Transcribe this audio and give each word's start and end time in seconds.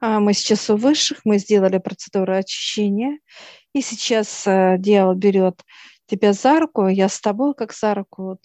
А 0.00 0.18
мы 0.18 0.32
сейчас 0.32 0.70
у 0.70 0.76
высших, 0.76 1.20
мы 1.24 1.38
сделали 1.38 1.78
процедуру 1.78 2.34
очищения. 2.34 3.18
И 3.74 3.82
сейчас 3.82 4.46
э, 4.46 4.76
дьявол 4.78 5.14
берет 5.14 5.62
тебя 6.06 6.32
за 6.32 6.58
руку, 6.58 6.88
я 6.88 7.08
с 7.08 7.20
тобой 7.20 7.54
как 7.54 7.72
за 7.72 7.94
руку. 7.94 8.22
Вот. 8.22 8.40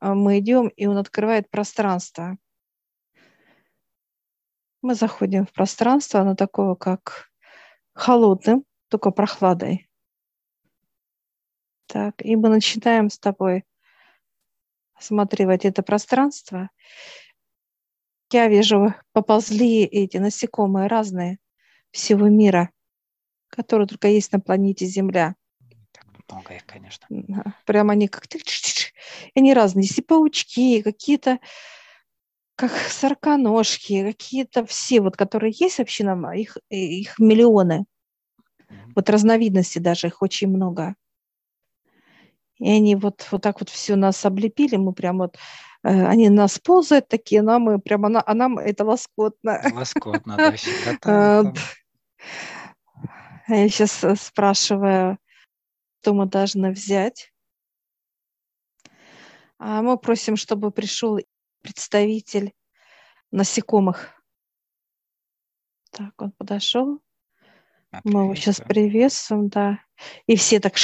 А 0.00 0.14
мы 0.14 0.40
идем, 0.40 0.68
и 0.68 0.86
он 0.86 0.98
открывает 0.98 1.48
пространство. 1.50 2.36
Мы 4.82 4.94
заходим 4.94 5.46
в 5.46 5.52
пространство, 5.52 6.20
оно 6.20 6.34
такое, 6.34 6.74
как 6.74 7.30
холодным, 7.94 8.64
только 8.88 9.12
прохладой. 9.12 9.88
Так, 11.86 12.16
и 12.22 12.34
мы 12.34 12.48
начинаем 12.48 13.08
с 13.08 13.18
тобой 13.18 13.64
осматривать 14.94 15.64
это 15.64 15.82
пространство. 15.82 16.70
Я 18.34 18.48
вижу, 18.48 18.92
поползли 19.12 19.84
эти 19.84 20.16
насекомые 20.16 20.88
разные 20.88 21.38
всего 21.92 22.26
мира, 22.26 22.70
которые 23.46 23.86
только 23.86 24.08
есть 24.08 24.32
на 24.32 24.40
планете 24.40 24.86
Земля. 24.86 25.36
Так 25.92 26.04
много 26.28 26.54
их, 26.54 26.66
конечно. 26.66 27.06
Прямо 27.64 27.92
они 27.92 28.08
как... 28.08 28.24
Они 29.36 29.54
разные. 29.54 29.84
Есть 29.84 29.98
и 29.98 30.02
паучки, 30.02 30.82
какие-то 30.82 31.38
как 32.56 32.72
сороконожки, 32.72 34.02
какие-то 34.02 34.66
все, 34.66 35.00
вот, 35.00 35.16
которые 35.16 35.54
есть 35.56 35.78
вообще, 35.78 36.02
нам, 36.02 36.28
их, 36.32 36.56
их 36.70 37.20
миллионы. 37.20 37.84
Вот 38.96 39.10
разновидностей 39.10 39.80
даже, 39.80 40.08
их 40.08 40.22
очень 40.22 40.48
много. 40.48 40.96
И 42.58 42.68
они 42.68 42.96
вот, 42.96 43.28
вот 43.30 43.42
так 43.42 43.60
вот 43.60 43.68
все 43.68 43.94
нас 43.94 44.26
облепили, 44.26 44.74
мы 44.74 44.92
прям 44.92 45.18
вот, 45.18 45.38
они 45.84 46.30
нас 46.30 46.58
ползают 46.58 47.08
такие, 47.08 47.42
но 47.42 47.58
мы 47.58 47.78
прямо, 47.78 48.08
а, 48.18 48.22
а 48.26 48.34
нам 48.34 48.58
это 48.58 48.84
лоскотно. 48.84 49.60
Лоскотно, 49.74 50.36
да, 50.36 50.56
щекотает. 50.56 51.56
Я 53.48 53.68
сейчас 53.68 54.02
э, 54.02 54.16
спрашиваю, 54.16 55.18
что 56.00 56.14
мы 56.14 56.26
должны 56.26 56.70
взять. 56.70 57.30
А 59.58 59.82
мы 59.82 59.98
просим, 59.98 60.36
чтобы 60.36 60.70
пришел 60.70 61.18
представитель 61.60 62.54
насекомых. 63.30 64.14
Так, 65.90 66.14
он 66.20 66.32
подошел. 66.32 67.00
Мы 68.04 68.22
его 68.24 68.34
сейчас 68.34 68.60
приветствуем, 68.60 69.48
да. 69.48 69.80
И 70.26 70.36
все 70.36 70.60
так 70.60 70.78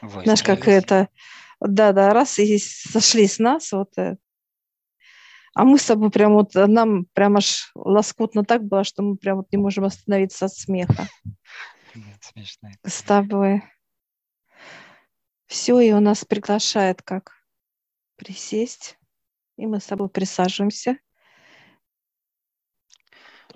знаешь, 0.00 0.42
как 0.42 0.66
это, 0.66 1.08
да-да, 1.66 2.12
раз 2.12 2.38
и 2.38 2.58
сошли 2.58 3.26
с 3.26 3.38
нас, 3.38 3.72
вот, 3.72 3.96
э. 3.96 4.16
а 5.54 5.64
мы 5.64 5.78
с 5.78 5.86
тобой 5.86 6.10
прям 6.10 6.34
вот, 6.34 6.54
нам 6.54 7.06
прям 7.12 7.36
аж 7.36 7.70
лоскутно 7.74 8.44
так 8.44 8.64
было, 8.64 8.84
что 8.84 9.02
мы 9.02 9.16
прям 9.16 9.38
вот 9.38 9.52
не 9.52 9.58
можем 9.58 9.84
остановиться 9.84 10.46
от 10.46 10.54
смеха. 10.54 11.08
Нет, 11.94 12.18
смешно. 12.20 12.70
С 12.84 13.02
тобой. 13.02 13.62
Все, 15.46 15.78
и 15.80 15.92
он 15.92 16.04
нас 16.04 16.24
приглашает 16.24 17.02
как 17.02 17.32
присесть, 18.16 18.98
и 19.56 19.66
мы 19.66 19.80
с 19.80 19.86
тобой 19.86 20.08
присаживаемся. 20.08 20.96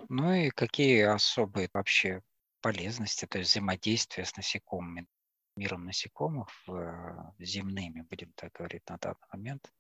Ну 0.08 0.32
и 0.32 0.50
какие 0.50 1.02
особые 1.02 1.70
вообще 1.72 2.22
полезности, 2.60 3.26
то 3.26 3.38
есть 3.38 3.50
взаимодействия 3.50 4.24
с 4.24 4.36
насекомыми 4.36 5.06
миром 5.56 5.84
насекомых, 5.84 6.48
земными, 7.38 8.02
будем 8.02 8.32
так 8.34 8.52
говорить, 8.52 8.88
на 8.88 8.98
данный 8.98 9.16
момент, 9.32 9.72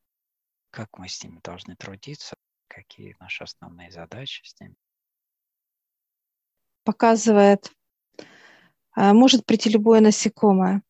как 0.70 0.98
мы 0.98 1.08
с 1.08 1.22
ними 1.22 1.40
должны 1.42 1.76
трудиться, 1.76 2.36
какие 2.66 3.16
наши 3.20 3.44
основные 3.44 3.90
задачи 3.90 4.42
с 4.44 4.58
ними. 4.60 4.74
Показывает, 6.82 7.72
а, 8.92 9.12
может 9.12 9.44
прийти 9.44 9.70
любое 9.70 10.00
насекомое, 10.00 10.82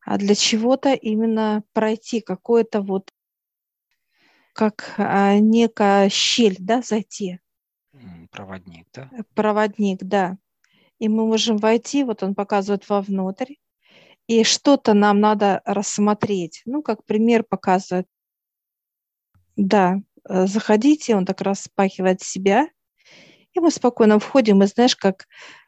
а 0.00 0.18
для 0.18 0.34
чего-то 0.34 0.94
именно 0.94 1.62
пройти 1.72 2.20
какое-то 2.20 2.80
вот, 2.80 3.12
как 4.52 4.94
а, 4.98 5.38
некая 5.38 6.08
щель, 6.08 6.56
да, 6.58 6.82
зайти. 6.82 7.40
Проводник, 8.30 8.88
да? 8.92 9.10
Проводник, 9.34 10.02
да 10.02 10.38
и 11.00 11.08
мы 11.08 11.26
можем 11.26 11.56
войти, 11.56 12.04
вот 12.04 12.22
он 12.22 12.34
показывает 12.34 12.88
вовнутрь, 12.88 13.54
и 14.30 14.44
что-то 14.44 14.94
нам 14.94 15.18
надо 15.18 15.60
рассмотреть. 15.64 16.62
Ну, 16.64 16.82
как 16.82 17.04
пример 17.04 17.42
показывает. 17.42 18.06
Да, 19.56 19.96
э, 20.28 20.46
заходите, 20.46 21.16
он 21.16 21.26
так 21.26 21.40
распахивает 21.40 22.22
себя, 22.22 22.68
и 23.52 23.58
мы 23.58 23.72
спокойно 23.72 24.20
входим, 24.20 24.62
и 24.62 24.66
знаешь, 24.66 24.94
как 24.94 25.26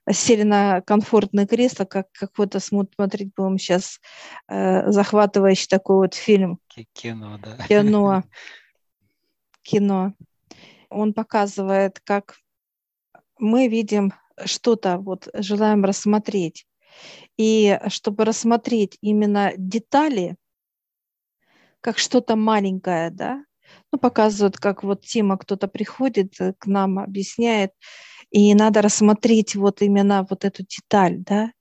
сели 0.09 0.45
на 0.45 0.81
комфортное 0.83 1.45
кресло, 1.45 1.87
как 1.87 2.13
какой-то 2.13 2.61
смотреть 2.61 3.35
будем 3.35 3.59
сейчас 3.59 4.01
э, 4.47 4.89
захватывающий 4.93 5.67
такой 5.67 5.97
вот 5.97 6.15
фильм. 6.15 6.61
Кино, 6.93 7.41
да. 7.43 7.67
Кино. 7.67 8.23
Кино. 9.63 10.15
Он 10.89 11.15
показывает, 11.15 11.99
как 11.99 12.37
мы 13.41 13.67
видим 13.67 14.13
что-то 14.45 14.99
вот 14.99 15.27
желаем 15.35 15.85
рассмотреть. 15.85 16.65
И 17.37 17.79
чтобы 17.89 18.25
рассмотреть 18.25 18.99
именно 19.01 19.53
детали, 19.57 20.37
как 21.81 21.99
что-то 21.99 22.37
маленькое, 22.37 23.11
да, 23.11 23.45
ну, 23.91 23.99
показывают, 23.99 24.57
как 24.59 24.83
вот 24.83 25.05
тема, 25.05 25.37
кто-то 25.37 25.67
приходит 25.69 26.41
э, 26.41 26.55
к 26.59 26.67
нам, 26.67 26.99
объясняет, 26.99 27.73
и 28.31 28.55
надо 28.55 28.83
рассмотреть 28.83 29.55
вот 29.55 29.83
именно 29.83 30.27
вот 30.29 30.45
эту 30.45 30.65
деталь, 30.65 31.19
да, 31.19 31.53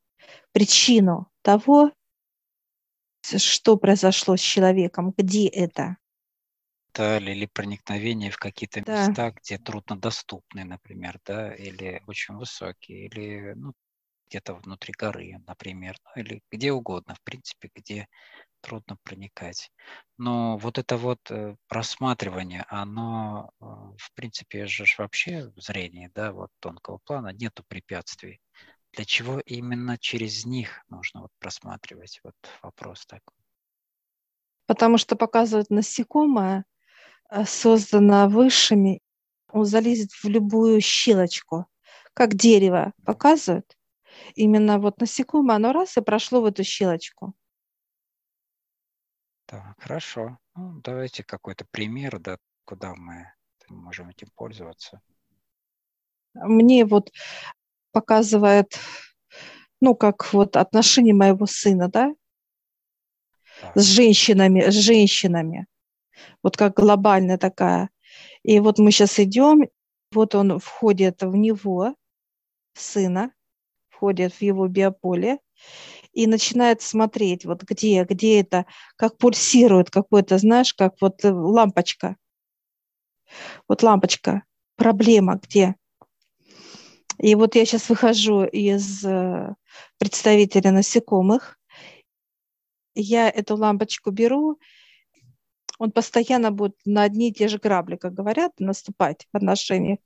причину 0.52 1.30
того, 1.42 1.92
что 3.24 3.78
произошло 3.78 4.36
с 4.36 4.42
человеком, 4.42 5.14
где 5.18 5.48
это 5.48 5.98
или 6.98 7.46
проникновение 7.46 8.32
в 8.32 8.38
какие-то 8.38 8.82
да. 8.82 9.08
места, 9.08 9.32
где 9.32 9.58
труднодоступны, 9.58 10.66
например, 10.66 11.20
да, 11.26 11.54
или 11.54 12.04
очень 12.06 12.36
высокие, 12.36 13.06
или 13.08 13.54
ну, 13.56 13.74
где-то 14.32 14.56
внутри 14.56 14.94
горы, 14.98 15.38
например, 15.46 15.98
ну, 16.06 16.22
или 16.24 16.42
где 16.52 16.72
угодно, 16.72 17.14
в 17.16 17.22
принципе, 17.22 17.70
где 17.76 18.08
трудно 18.62 18.98
проникать. 19.04 19.72
Но 20.18 20.58
вот 20.58 20.78
это 20.78 20.98
вот 20.98 21.20
э, 21.30 21.56
просматривание, 21.68 22.66
оно, 22.70 23.52
э, 23.60 23.66
в 23.66 24.14
принципе, 24.16 24.66
же 24.66 24.86
вообще 24.98 25.52
в 25.56 25.62
зрении, 25.62 26.10
да, 26.16 26.32
вот 26.32 26.50
тонкого 26.60 27.00
плана, 27.04 27.34
нету 27.34 27.64
препятствий. 27.68 28.40
Для 28.94 29.06
чего 29.06 29.40
именно 29.42 29.98
через 29.98 30.46
них 30.46 30.84
нужно 30.90 31.22
вот 31.22 31.32
просматривать? 31.40 32.20
Вот 32.24 32.36
вопрос 32.64 33.06
такой. 33.06 33.38
Потому 34.66 34.98
что 34.98 35.16
показывает 35.16 35.70
насекомое, 35.70 36.66
Э, 37.32 37.46
создана 37.46 38.28
высшими, 38.28 39.02
он 39.52 39.66
залезет 39.66 40.12
в 40.12 40.26
любую 40.26 40.82
щелочку, 40.82 41.66
как 42.14 42.36
дерево 42.36 42.92
показывает. 43.06 43.78
Именно 44.36 44.80
вот 44.80 45.00
насекомое, 45.00 45.56
оно 45.56 45.72
раз 45.74 45.98
и 45.98 46.02
прошло 46.02 46.42
в 46.42 46.46
эту 46.46 46.64
щелочку. 46.64 47.34
Так, 49.46 49.76
хорошо. 49.80 50.38
Ну, 50.56 50.80
давайте 50.82 51.24
какой-то 51.24 51.66
пример, 51.72 52.20
да, 52.20 52.38
куда 52.66 52.96
мы 52.96 53.32
можем 53.70 54.10
этим 54.10 54.30
пользоваться. 54.36 55.02
Мне 56.34 56.86
вот 56.86 57.12
показывает, 57.92 58.80
ну, 59.82 59.96
как 59.96 60.34
вот 60.34 60.56
отношения 60.56 61.14
моего 61.14 61.46
сына, 61.46 61.90
да, 61.90 62.14
так. 63.60 63.78
с 63.78 63.84
женщинами, 63.84 64.70
с 64.70 64.74
женщинами 64.74 65.68
вот 66.44 66.58
как 66.58 66.76
глобальная 66.76 67.38
такая. 67.38 67.90
И 68.44 68.60
вот 68.60 68.80
мы 68.80 68.92
сейчас 68.92 69.20
идем, 69.20 69.68
вот 70.12 70.36
он 70.36 70.60
входит 70.60 71.22
в 71.22 71.36
него, 71.36 71.96
сына, 72.74 73.32
входит 74.02 74.34
в 74.34 74.42
его 74.42 74.68
биополе, 74.68 75.38
и 76.12 76.26
начинает 76.26 76.82
смотреть, 76.82 77.46
вот 77.46 77.62
где, 77.62 78.04
где 78.04 78.42
это, 78.42 78.66
как 78.96 79.18
пульсирует 79.18 79.92
какой-то, 79.92 80.40
знаешь, 80.40 80.74
как 80.74 80.96
вот 81.00 81.24
э, 81.24 81.32
лампочка. 81.32 82.18
Вот 83.68 83.84
лампочка, 83.84 84.44
проблема 84.76 85.40
где. 85.42 85.76
И 87.20 87.36
вот 87.36 87.56
я 87.56 87.64
сейчас 87.66 87.88
выхожу 87.90 88.44
из 88.44 89.06
э, 89.06 89.54
представителя 90.00 90.72
насекомых, 90.72 91.60
я 92.96 93.30
эту 93.30 93.56
лампочку 93.56 94.10
беру 94.10 94.60
он 95.78 95.92
постоянно 95.92 96.52
будет 96.52 96.76
на 96.86 97.04
одни 97.04 97.30
и 97.30 97.34
те 97.34 97.48
же 97.48 97.58
грабли, 97.58 97.96
как 97.96 98.14
говорят, 98.14 98.52
наступать 98.60 99.28
в 99.32 99.38
отношениях. 99.38 100.00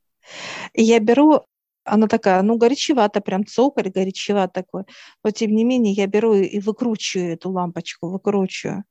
И 0.73 0.83
я 0.83 0.99
беру, 0.99 1.45
она 1.85 2.07
такая, 2.07 2.41
ну, 2.41 2.57
горячевато, 2.57 3.21
прям 3.21 3.45
цоколь 3.45 3.89
горячевато 3.89 4.53
такой, 4.53 4.83
но 5.23 5.31
тем 5.31 5.55
не 5.55 5.63
менее 5.63 5.93
я 5.93 6.07
беру 6.07 6.33
и 6.33 6.59
выкручиваю 6.59 7.33
эту 7.33 7.51
лампочку, 7.51 8.09
выкручиваю. 8.09 8.83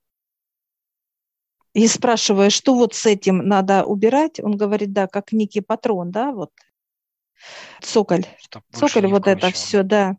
И 1.74 1.88
спрашиваю, 1.88 2.50
что 2.52 2.74
вот 2.74 2.94
с 2.94 3.04
этим 3.04 3.38
надо 3.38 3.84
убирать, 3.84 4.38
он 4.38 4.56
говорит, 4.56 4.92
да, 4.92 5.08
как 5.08 5.32
некий 5.32 5.60
патрон, 5.60 6.12
да, 6.12 6.30
вот 6.30 6.52
цоколь. 7.82 8.24
Цоколь, 8.72 9.08
вот 9.08 9.26
это 9.26 9.50
все, 9.50 9.82
да. 9.82 10.16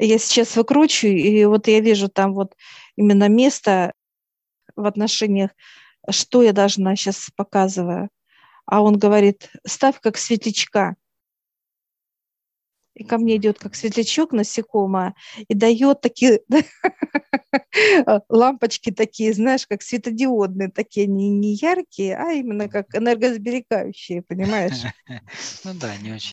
Я 0.00 0.18
сейчас 0.18 0.56
выкручиваю, 0.56 1.16
и 1.16 1.44
вот 1.44 1.68
я 1.68 1.80
вижу 1.80 2.08
там 2.08 2.34
вот 2.34 2.56
именно 2.96 3.28
место 3.28 3.92
в 4.74 4.84
отношениях, 4.84 5.52
что 6.10 6.42
я 6.42 6.52
должна 6.52 6.96
сейчас 6.96 7.30
показываю. 7.36 8.10
А 8.66 8.82
он 8.82 8.98
говорит, 8.98 9.50
ставь 9.66 10.00
как 10.00 10.16
светлячка. 10.16 10.96
И 12.98 13.04
ко 13.04 13.16
мне 13.16 13.36
идет 13.36 13.58
как 13.60 13.76
светлячок 13.76 14.32
насекомое 14.32 15.14
и 15.46 15.54
дает 15.54 16.00
такие 16.00 16.40
лампочки 18.28 18.90
такие, 18.90 19.32
знаешь, 19.32 19.66
как 19.68 19.82
светодиодные, 19.82 20.68
такие 20.68 21.06
не, 21.06 21.30
не 21.30 21.54
яркие, 21.54 22.16
а 22.16 22.32
именно 22.32 22.68
как 22.68 22.94
энергосберегающие, 22.94 24.22
понимаешь? 24.22 24.82
Ну 25.64 25.72
да, 25.74 25.96
не 25.96 26.12
очень 26.12 26.32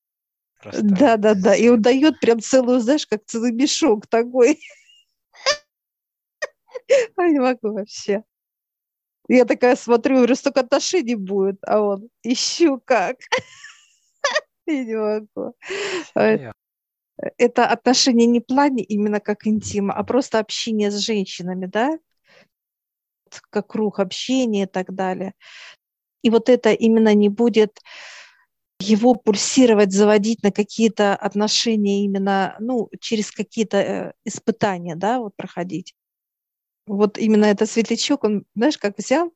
Просто... 0.61 0.81
Да, 0.83 1.17
да, 1.17 1.35
да. 1.35 1.55
И 1.55 1.67
он 1.67 1.81
дает 1.81 2.19
прям 2.19 2.39
целую, 2.39 2.79
знаешь, 2.79 3.05
как 3.05 3.23
целый 3.25 3.51
мешок 3.51 4.07
такой. 4.07 4.59
Я 7.17 7.27
не 7.29 7.39
могу 7.39 7.73
вообще. 7.73 8.23
Я 9.27 9.45
такая 9.45 9.75
смотрю, 9.75 10.15
говорю, 10.17 10.35
столько 10.35 10.61
отношений 10.61 11.15
будет, 11.15 11.59
а 11.67 11.81
он, 11.81 12.09
ищу 12.23 12.81
как. 12.83 13.17
Я 14.65 14.83
не 14.83 14.95
могу. 14.95 15.55
Это 17.37 17.65
отношения 17.67 18.25
не 18.25 18.41
в 18.41 18.45
плане 18.45 18.83
именно 18.83 19.19
как 19.19 19.47
интима, 19.47 19.93
а 19.93 20.03
просто 20.03 20.39
общение 20.39 20.91
с 20.91 20.97
женщинами, 20.97 21.65
да? 21.65 21.97
Как 23.49 23.67
круг 23.67 23.99
общения 23.99 24.63
и 24.63 24.67
так 24.67 24.93
далее. 24.93 25.33
И 26.21 26.29
вот 26.29 26.49
это 26.49 26.71
именно 26.71 27.13
не 27.13 27.29
будет 27.29 27.79
его 28.79 29.15
пульсировать, 29.15 29.93
заводить 29.93 30.43
на 30.43 30.51
какие-то 30.51 31.15
отношения 31.15 32.03
именно, 32.03 32.55
ну, 32.59 32.89
через 32.99 33.31
какие-то 33.31 33.77
э, 33.77 34.13
испытания, 34.25 34.95
да, 34.95 35.19
вот 35.19 35.35
проходить. 35.35 35.95
Вот 36.85 37.17
именно 37.17 37.45
этот 37.45 37.69
светлячок, 37.69 38.23
он, 38.25 38.45
знаешь, 38.53 38.77
как 38.77 38.97
взял, 38.97 39.33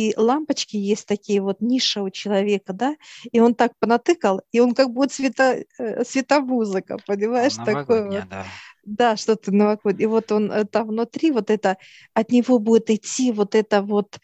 и 0.00 0.14
лампочки 0.16 0.76
есть 0.76 1.06
такие 1.06 1.42
вот 1.42 1.60
ниша 1.60 2.02
у 2.02 2.10
человека, 2.10 2.72
да, 2.72 2.96
и 3.30 3.40
он 3.40 3.54
так 3.54 3.72
понатыкал, 3.78 4.40
и 4.52 4.60
он 4.60 4.74
как 4.74 4.90
будет 4.90 5.12
света, 5.12 5.64
э, 5.78 6.04
светомузыка, 6.04 6.96
понимаешь, 7.06 7.54
такой 7.54 8.08
вот. 8.08 8.28
Да. 8.28 8.46
Да, 8.84 9.16
что-то 9.16 9.52
новогоднее. 9.52 10.04
И 10.04 10.06
вот 10.06 10.32
он 10.32 10.50
э, 10.50 10.64
там 10.64 10.88
внутри, 10.88 11.30
вот 11.32 11.50
это, 11.50 11.76
от 12.14 12.30
него 12.30 12.58
будет 12.58 12.88
идти 12.88 13.30
вот 13.30 13.54
это 13.54 13.82
вот 13.82 14.18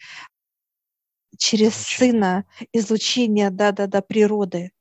через 1.37 1.73
излучение. 1.73 2.11
сына 2.11 2.45
излучение, 2.73 3.49
да-да-да, 3.51 4.01
природы. 4.01 4.71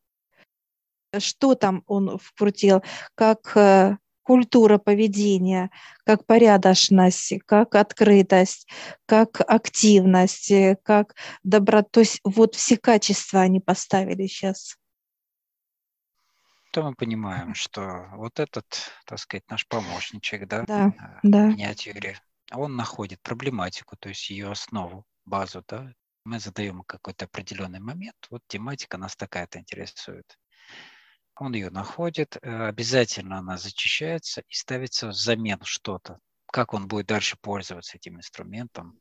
Что 1.19 1.55
там 1.55 1.83
он 1.87 2.19
вкрутил? 2.19 2.83
Как 3.15 3.55
э, 3.57 3.99
культура 4.27 4.79
поведения, 4.79 5.71
как 6.05 6.27
порядочность, 6.27 7.35
как 7.47 7.77
открытость, 7.77 8.67
как 9.07 9.41
активность, 9.41 10.51
э, 10.51 10.77
как 10.83 11.15
доброта. 11.45 11.89
То 11.93 12.01
есть 12.01 12.21
вот 12.25 12.57
все 12.57 12.77
качества 12.77 13.43
они 13.43 13.61
поставили 13.61 14.27
сейчас. 14.27 14.77
То 16.73 16.83
мы 16.83 16.95
понимаем, 16.95 17.55
что 17.55 18.09
вот 18.17 18.41
этот, 18.41 18.67
так 19.07 19.21
сказать, 19.21 19.45
наш 19.49 19.65
помощничек, 19.69 20.49
да, 20.49 20.65
да, 20.67 20.93
в 21.23 21.29
да. 21.31 21.47
миниатюре, 21.47 22.19
он 22.51 22.75
находит 22.75 23.23
проблематику, 23.23 23.97
то 23.97 24.09
есть 24.09 24.29
ее 24.29 24.51
основу, 24.51 25.05
базу, 25.25 25.63
да, 25.69 25.93
мы 26.25 26.41
задаем 26.41 26.83
какой-то 26.83 27.27
определенный 27.27 27.81
момент, 27.81 28.17
вот 28.31 28.43
тематика 28.49 28.99
нас 28.99 29.15
такая-то 29.15 29.61
интересует. 29.61 30.37
Он 31.39 31.55
ее 31.55 31.71
находит, 31.71 32.37
э, 32.41 32.67
обязательно 32.67 33.39
она 33.39 33.59
зачищается 33.59 34.43
и 34.49 34.55
ставится 34.55 35.09
взамен 35.09 35.61
что-то. 35.63 36.19
Как 36.47 36.73
он 36.73 36.89
будет 36.89 37.07
дальше 37.07 37.37
пользоваться 37.41 37.97
этим 37.97 38.17
инструментом 38.17 38.99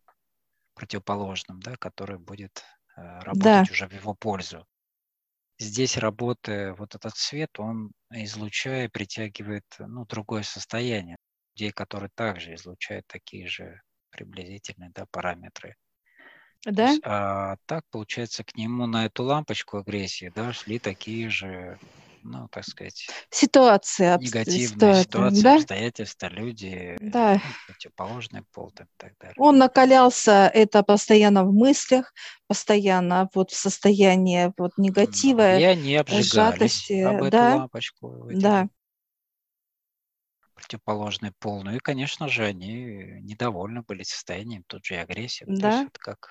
противоположным, 0.73 1.61
да, 1.61 1.75
который 1.77 2.19
будет 2.19 2.63
э, 2.97 3.01
работать 3.19 3.43
да. 3.43 3.65
уже 3.71 3.87
в 3.87 3.93
его 3.93 4.13
пользу. 4.13 4.65
Здесь 5.57 5.95
работая, 5.97 6.73
вот 6.73 6.95
этот 6.95 7.15
свет, 7.15 7.57
он 7.59 7.91
излучая, 8.11 8.89
притягивает 8.89 9.63
ну, 9.79 10.05
другое 10.05 10.43
состояние 10.43 11.15
людей, 11.55 11.71
которые 11.71 12.09
также 12.13 12.55
излучают 12.55 13.07
такие 13.07 13.47
же 13.47 13.81
приблизительные 14.09 14.91
да, 14.93 15.05
параметры. 15.09 15.75
Да? 16.65 16.89
Есть, 16.89 17.01
а, 17.05 17.57
так, 17.67 17.85
получается, 17.89 18.43
к 18.43 18.55
нему 18.55 18.85
на 18.85 19.05
эту 19.05 19.23
лампочку 19.23 19.77
агрессии 19.77 20.31
да, 20.35 20.51
шли 20.51 20.79
такие 20.79 21.29
же, 21.29 21.79
ну, 22.25 22.47
так 22.49 22.65
сказать, 22.65 23.07
ситуации, 23.29 24.17
негативные 24.19 24.67
ситуации, 24.67 25.03
ситуации 25.03 25.41
да? 25.41 25.55
обстоятельства, 25.55 26.27
люди, 26.27 26.97
да. 26.99 27.33
ну, 27.33 27.39
противоположный 27.67 28.43
пол 28.51 28.69
и 28.69 28.83
так 28.97 29.13
далее. 29.19 29.35
Он 29.37 29.57
накалялся 29.57 30.49
это 30.53 30.81
постоянно 30.83 31.45
в 31.45 31.53
мыслях, 31.53 32.13
постоянно 32.47 33.29
вот 33.33 33.51
в 33.51 33.55
состоянии 33.55 34.51
вот 34.57 34.71
негатива, 34.77 35.57
и 35.57 35.63
они 35.63 36.01
сжатости. 36.07 37.01
об 37.01 37.23
эту 37.23 37.31
да? 37.31 37.55
лампочку. 37.57 38.29
Да. 38.31 38.67
Противоположный 40.55 41.31
пол. 41.39 41.63
Ну 41.63 41.75
и, 41.75 41.79
конечно 41.79 42.27
же, 42.27 42.43
они 42.43 43.19
недовольны 43.21 43.83
были 43.83 44.03
состоянием, 44.03 44.63
тут 44.65 44.85
же 44.85 44.95
и 44.95 44.97
агрессия. 44.97 45.45
Да. 45.47 45.55
То 45.59 45.67
есть 45.67 45.89
это 45.89 45.99
как 45.99 46.29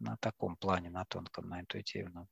на 0.00 0.16
таком 0.16 0.56
плане, 0.56 0.90
на 0.90 1.04
тонком, 1.04 1.48
на 1.48 1.60
интуитивном. 1.60 2.28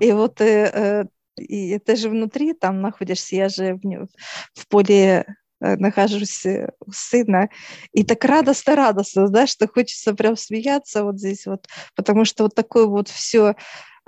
И 0.00 0.12
вот 0.12 0.40
э, 0.40 0.70
э, 0.72 1.04
и 1.36 1.78
ты 1.78 1.96
же 1.96 2.08
внутри 2.08 2.54
там 2.54 2.80
находишься, 2.80 3.36
я 3.36 3.48
же 3.48 3.74
в, 3.74 4.08
в 4.54 4.68
поле 4.68 5.26
э, 5.60 5.76
нахожусь 5.76 6.46
у 6.46 6.92
сына, 6.92 7.48
и 7.92 8.04
так 8.04 8.24
радостно, 8.24 8.76
радостно, 8.76 9.28
да, 9.28 9.46
что 9.46 9.68
хочется 9.68 10.14
прям 10.14 10.36
смеяться 10.36 11.04
вот 11.04 11.18
здесь 11.18 11.46
вот, 11.46 11.66
потому 11.94 12.24
что 12.24 12.44
вот 12.44 12.54
такое 12.54 12.86
вот 12.86 13.08
все 13.08 13.54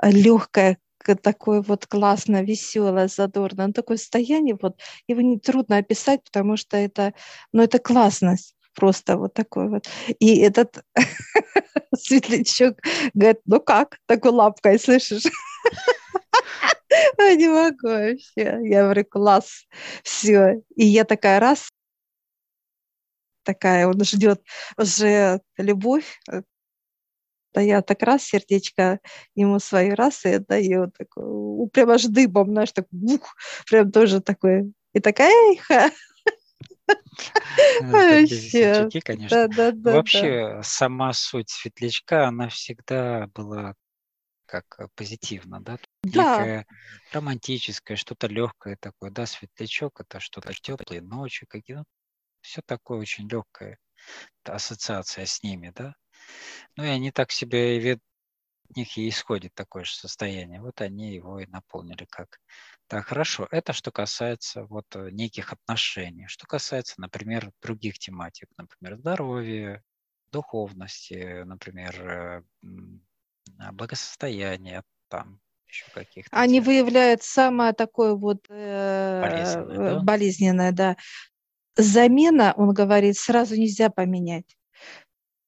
легкое, 0.02 0.78
такое 1.22 1.62
вот 1.62 1.86
классно, 1.86 2.42
веселое, 2.42 3.08
задорное, 3.08 3.68
ну, 3.68 3.72
такое 3.72 3.96
состояние, 3.96 4.56
вот, 4.60 4.78
его 5.06 5.20
не 5.20 5.38
трудно 5.38 5.78
описать, 5.78 6.22
потому 6.24 6.56
что 6.56 6.76
это, 6.76 7.14
ну, 7.52 7.62
это 7.62 7.78
классность 7.78 8.54
просто 8.78 9.16
вот 9.16 9.34
такой 9.34 9.68
вот. 9.68 9.88
И 10.20 10.38
этот 10.38 10.84
светлячок 11.96 12.78
говорит, 13.12 13.40
ну 13.44 13.60
как, 13.60 13.98
такой 14.06 14.30
лапкой, 14.30 14.78
слышишь? 14.78 15.24
Не 17.18 17.48
могу 17.48 17.88
вообще. 17.88 18.58
Я 18.62 18.84
говорю, 18.84 19.04
класс, 19.04 19.66
все. 20.04 20.62
И 20.76 20.86
я 20.86 21.04
такая 21.04 21.40
раз, 21.40 21.68
такая, 23.42 23.88
он 23.88 24.02
ждет 24.04 24.42
уже 24.76 25.40
любовь, 25.56 26.20
да 27.52 27.60
я 27.60 27.82
так 27.82 28.02
раз 28.02 28.22
сердечко 28.24 29.00
ему 29.34 29.58
свои 29.58 29.90
раз 29.90 30.24
и 30.24 30.34
отдаю, 30.34 30.92
такой, 30.96 31.68
прям 31.70 31.90
аж 31.90 32.04
дыбом, 32.04 32.50
знаешь, 32.50 32.72
так, 32.72 32.86
бух, 32.92 33.34
прям 33.68 33.90
тоже 33.90 34.20
такой, 34.20 34.72
и 34.92 35.00
такая, 35.00 35.32
эх, 35.68 35.92
Вообще, 37.80 39.00
конечно. 39.00 39.48
Вообще, 39.82 40.60
сама 40.62 41.12
суть 41.12 41.50
светлячка, 41.50 42.28
она 42.28 42.48
всегда 42.48 43.26
была 43.28 43.74
как 44.46 44.64
э, 44.78 44.88
позитивно, 44.94 45.60
да? 45.60 45.78
Некое 46.02 46.66
романтическое, 47.12 47.96
что-то 47.96 48.26
легкое 48.28 48.76
такое, 48.80 49.10
да, 49.10 49.26
светлячок, 49.26 50.00
это 50.00 50.20
что-то 50.20 50.52
теплые 50.54 51.02
ночи, 51.02 51.46
какие 51.46 51.76
ну, 51.76 51.84
все 52.40 52.62
такое 52.64 52.98
очень 52.98 53.28
легкое, 53.28 53.78
ассоциация 54.44 55.26
с 55.26 55.42
ними, 55.42 55.72
да. 55.74 55.94
Ну 56.76 56.84
и 56.84 56.88
они 56.88 57.10
так 57.12 57.30
себя 57.30 57.76
и 57.76 57.80
ведут, 57.80 58.02
от 58.70 58.76
них 58.76 58.98
и 58.98 59.08
исходит 59.08 59.54
такое 59.54 59.84
же 59.84 59.94
состояние. 59.94 60.60
Вот 60.60 60.80
они 60.80 61.14
его 61.14 61.40
и 61.40 61.46
наполнили 61.46 62.06
как 62.10 62.38
так, 62.88 63.06
хорошо. 63.06 63.46
Это 63.50 63.74
что 63.74 63.92
касается 63.92 64.64
вот 64.64 64.86
э, 64.94 65.10
неких 65.10 65.52
отношений. 65.52 66.26
Что 66.26 66.46
касается, 66.46 66.94
например, 66.98 67.52
других 67.60 67.98
тематик, 67.98 68.48
например, 68.56 68.98
здоровья, 68.98 69.82
духовности, 70.32 71.42
например, 71.44 72.10
э, 72.10 72.42
благосостояния, 73.72 74.82
там 75.08 75.38
еще 75.66 75.84
каких-то. 75.92 76.34
Они 76.34 76.54
тем. 76.54 76.64
выявляют 76.64 77.22
самое 77.22 77.74
такое 77.74 78.14
вот 78.14 78.46
э, 78.48 79.20
болезненное, 79.20 79.94
да? 79.94 80.00
болезненное, 80.00 80.72
да. 80.72 80.96
Замена, 81.76 82.54
он 82.56 82.72
говорит, 82.72 83.18
сразу 83.18 83.54
нельзя 83.54 83.90
поменять. 83.90 84.56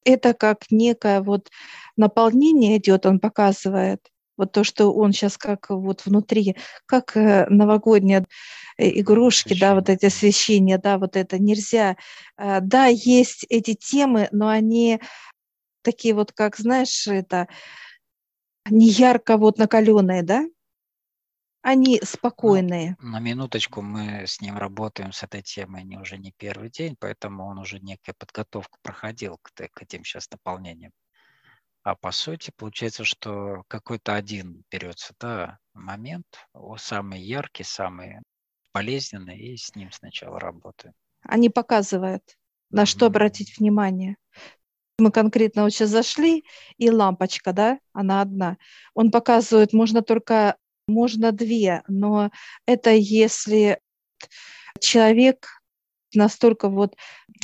Это 0.04 0.34
как 0.34 0.70
некое 0.70 1.22
вот 1.22 1.50
наполнение 1.96 2.76
идет, 2.76 3.06
он 3.06 3.18
показывает 3.18 4.00
вот 4.40 4.52
то, 4.52 4.64
что 4.64 4.92
он 4.92 5.12
сейчас 5.12 5.38
как 5.38 5.70
вот 5.70 6.04
внутри, 6.04 6.56
как 6.86 7.16
э, 7.16 7.46
новогодняя 7.48 8.26
игрушки, 8.76 9.52
освещение. 9.52 9.68
да, 9.68 9.74
вот 9.74 9.88
эти 9.88 10.06
освещения, 10.06 10.78
да, 10.78 10.98
вот 10.98 11.16
это 11.16 11.38
нельзя. 11.38 11.96
А, 12.36 12.60
да, 12.60 12.86
есть 12.86 13.46
эти 13.48 13.74
темы, 13.74 14.28
но 14.32 14.48
они 14.48 15.00
такие 15.82 16.14
вот, 16.14 16.32
как, 16.32 16.56
знаешь, 16.56 17.06
это 17.06 17.48
не 18.68 18.88
ярко 18.88 19.36
вот 19.36 19.58
накаленные, 19.58 20.22
да? 20.22 20.46
Они 21.62 21.98
ну, 22.00 22.06
спокойные. 22.06 22.96
Ну, 23.00 23.10
на 23.10 23.20
минуточку 23.20 23.82
мы 23.82 24.26
с 24.26 24.40
ним 24.40 24.56
работаем 24.56 25.12
с 25.12 25.22
этой 25.22 25.42
темой 25.42 25.84
не 25.84 25.98
уже 25.98 26.16
не 26.16 26.32
первый 26.32 26.70
день, 26.70 26.96
поэтому 26.98 27.46
он 27.46 27.58
уже 27.58 27.80
некая 27.80 28.14
подготовку 28.18 28.78
проходил 28.82 29.38
к, 29.42 29.50
к 29.52 29.82
этим 29.82 30.04
сейчас 30.04 30.30
наполнениям. 30.30 30.92
А 31.82 31.94
по 31.94 32.12
сути 32.12 32.52
получается, 32.54 33.04
что 33.04 33.64
какой-то 33.68 34.14
один 34.14 34.64
берется 34.70 35.14
да, 35.18 35.58
момент, 35.72 36.26
самый 36.76 37.20
яркий, 37.20 37.64
самый 37.64 38.18
болезненный, 38.74 39.38
и 39.38 39.56
с 39.56 39.74
ним 39.74 39.90
сначала 39.90 40.38
работаем. 40.38 40.94
Они 41.22 41.48
показывают, 41.48 42.22
на 42.70 42.82
mm-hmm. 42.82 42.86
что 42.86 43.06
обратить 43.06 43.58
внимание. 43.58 44.16
Мы 44.98 45.10
конкретно 45.10 45.62
вот 45.62 45.70
сейчас 45.70 45.90
зашли, 45.90 46.44
и 46.76 46.90
лампочка, 46.90 47.52
да, 47.52 47.78
она 47.92 48.20
одна. 48.20 48.58
Он 48.94 49.10
показывает, 49.10 49.72
можно 49.72 50.02
только, 50.02 50.56
можно 50.86 51.32
две, 51.32 51.82
но 51.88 52.30
это 52.66 52.90
если 52.90 53.80
человек 54.78 55.48
настолько 56.14 56.68
вот 56.68 56.96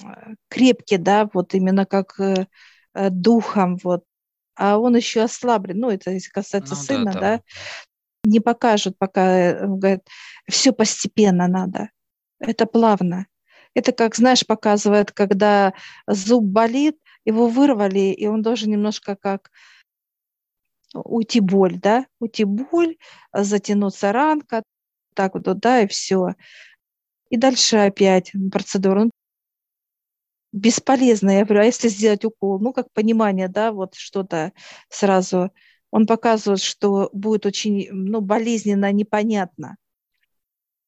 э, 0.02 0.34
крепкий, 0.48 0.98
да, 0.98 1.28
вот 1.32 1.54
именно 1.54 1.86
как 1.86 2.20
э, 2.20 2.46
э, 2.94 3.10
духом, 3.10 3.78
вот, 3.82 4.04
а 4.56 4.78
он 4.78 4.96
еще 4.96 5.22
ослаблен, 5.22 5.78
ну, 5.78 5.90
это 5.90 6.10
если 6.10 6.30
касается 6.30 6.74
ну, 6.74 6.80
сына, 6.80 7.12
да, 7.12 7.20
да, 7.20 7.40
не 8.24 8.40
покажут, 8.40 8.96
пока, 8.98 9.66
говорят, 9.66 10.06
все 10.48 10.72
постепенно 10.72 11.46
надо, 11.46 11.90
это 12.40 12.66
плавно. 12.66 13.26
Это 13.74 13.92
как, 13.92 14.16
знаешь, 14.16 14.46
показывает, 14.46 15.12
когда 15.12 15.74
зуб 16.06 16.44
болит, 16.44 16.96
его 17.26 17.48
вырвали, 17.48 18.12
и 18.12 18.26
он 18.26 18.40
должен 18.40 18.70
немножко 18.70 19.16
как 19.16 19.50
уйти 20.94 21.40
боль, 21.40 21.78
да, 21.78 22.06
уйти 22.18 22.44
боль, 22.44 22.96
затянуться 23.34 24.12
ранка, 24.12 24.62
так 25.14 25.34
вот, 25.34 25.58
да, 25.58 25.82
и 25.82 25.86
все. 25.88 26.34
И 27.28 27.36
дальше 27.36 27.76
опять 27.76 28.32
процедура 28.50 29.10
бесполезно. 30.56 31.30
Я 31.30 31.44
говорю, 31.44 31.62
а 31.62 31.66
если 31.66 31.88
сделать 31.88 32.24
укол? 32.24 32.58
Ну, 32.58 32.72
как 32.72 32.90
понимание, 32.92 33.48
да, 33.48 33.72
вот 33.72 33.94
что-то 33.94 34.52
сразу. 34.88 35.52
Он 35.90 36.06
показывает, 36.06 36.60
что 36.60 37.10
будет 37.12 37.46
очень, 37.46 37.88
ну, 37.92 38.20
болезненно, 38.20 38.90
непонятно. 38.90 39.76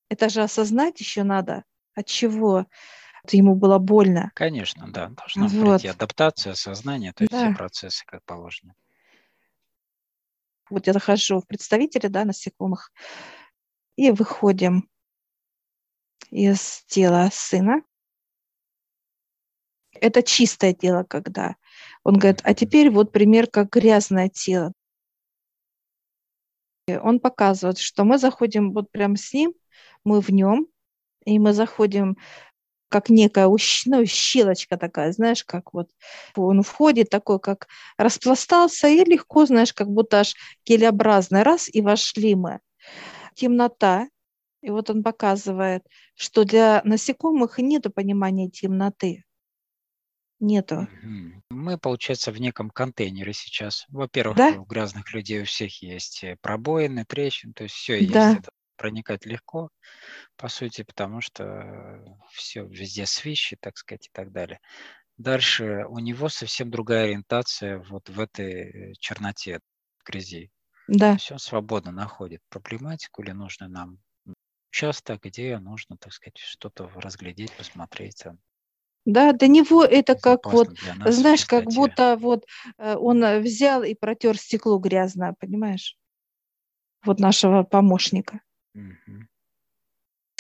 Это 0.09 0.29
же 0.29 0.43
осознать 0.43 0.99
еще 1.01 1.23
надо, 1.23 1.65
от 1.95 2.07
чего 2.07 2.67
ему 3.31 3.55
было 3.55 3.79
больно. 3.79 4.33
Конечно, 4.35 4.91
да. 4.91 5.09
Должна 5.09 5.49
вот. 5.49 5.81
прийти 5.81 5.89
адаптация, 5.89 6.53
осознание, 6.53 7.13
то 7.13 7.25
есть 7.25 7.33
да. 7.33 7.47
все 7.47 7.55
процессы 7.55 8.05
как 8.07 8.25
положено. 8.25 8.75
Вот 10.71 10.87
я 10.87 10.93
захожу 10.95 11.41
в 11.41 11.47
представителя, 11.47 12.09
да, 12.09 12.25
насекомых, 12.25 12.91
и 13.97 14.11
выходим 14.11 14.89
из 16.31 16.85
тела 16.87 17.29
сына 17.33 17.83
это 20.01 20.23
чистое 20.23 20.73
тело, 20.73 21.05
когда 21.05 21.57
он 22.05 22.19
говорит, 22.19 22.41
а 22.45 22.55
теперь 22.55 22.91
вот 22.91 23.13
пример, 23.13 23.47
как 23.49 23.71
грязное 23.71 24.29
тело. 24.29 24.73
Он 26.89 27.21
показывает, 27.21 27.79
что 27.79 28.05
мы 28.05 28.19
заходим 28.19 28.73
вот 28.73 28.91
прямо 28.91 29.17
с 29.17 29.33
ним, 29.33 29.53
мы 30.05 30.21
в 30.21 30.31
нем, 30.31 30.67
и 31.27 31.39
мы 31.39 31.53
заходим 31.53 32.17
как 32.89 33.11
некая 33.11 33.49
ну, 33.49 34.07
щелочка 34.07 34.79
такая, 34.79 35.13
знаешь, 35.13 35.45
как 35.45 35.75
вот 35.75 35.91
он 36.35 36.63
входит 36.63 37.11
такой, 37.11 37.39
как 37.39 37.69
распластался, 37.99 38.89
и 38.89 39.05
легко, 39.05 39.45
знаешь, 39.45 39.75
как 39.75 39.89
будто 39.89 40.21
аж 40.21 40.35
гелеобразный, 40.65 41.43
раз, 41.43 41.69
и 41.71 41.83
вошли 41.83 42.35
мы. 42.35 42.61
Темнота, 43.35 44.09
и 44.63 44.71
вот 44.71 44.89
он 44.89 45.03
показывает, 45.03 45.85
что 46.15 46.45
для 46.45 46.81
насекомых 46.85 47.59
нет 47.59 47.87
понимания 47.95 48.49
темноты 48.49 49.25
нету. 50.41 50.89
Мы, 51.51 51.79
получается, 51.79 52.33
в 52.33 52.41
неком 52.41 52.71
контейнере 52.71 53.33
сейчас. 53.33 53.87
Во-первых, 53.89 54.37
да? 54.37 54.51
у 54.59 54.65
грязных 54.65 55.13
людей 55.13 55.43
у 55.43 55.45
всех 55.45 55.83
есть 55.83 56.25
э, 56.25 56.37
пробоины, 56.41 57.05
трещины, 57.05 57.53
то 57.53 57.65
есть 57.65 57.75
все 57.75 58.07
да. 58.07 58.31
есть. 58.31 58.41
Это 58.41 58.51
проникать 58.77 59.27
легко, 59.27 59.71
по 60.37 60.49
сути, 60.49 60.83
потому 60.83 61.21
что 61.21 62.03
все 62.31 62.65
везде 62.65 63.07
свищи, 63.07 63.57
так 63.61 63.77
сказать, 63.77 64.07
и 64.07 64.11
так 64.13 64.33
далее. 64.33 64.61
Дальше 65.17 65.85
у 65.89 65.99
него 65.99 66.29
совсем 66.29 66.71
другая 66.71 67.05
ориентация 67.07 67.79
вот 67.91 68.09
в 68.09 68.21
этой 68.21 68.95
черноте, 69.01 69.61
грязи. 70.05 70.51
Да. 70.87 71.19
Он 71.31 71.39
свободно 71.39 71.91
находит 71.91 72.41
проблематику 72.49 73.23
или 73.23 73.33
нужно 73.33 73.69
нам 73.69 73.99
участок, 74.71 75.23
где 75.25 75.59
нужно, 75.59 75.97
так 75.99 76.13
сказать, 76.13 76.39
что-то 76.39 76.89
разглядеть, 76.95 77.53
посмотреть. 77.57 78.25
Да, 79.05 79.33
для 79.33 79.49
него 79.49 79.85
это 79.85 80.15
как 80.15 80.53
вот, 80.53 80.69
нас, 80.99 81.15
знаешь, 81.15 81.47
как 81.47 81.65
будто 81.65 82.17
вот 82.17 82.45
э, 82.77 82.95
он 82.97 83.25
э, 83.25 83.41
взял 83.41 83.83
и 83.83 83.95
протер 83.95 84.37
стекло 84.37 84.79
грязное, 84.79 85.35
понимаешь? 85.39 85.97
Вот 87.05 87.19
нашего 87.19 87.63
помощника. 87.63 88.41
Угу. 88.75 89.27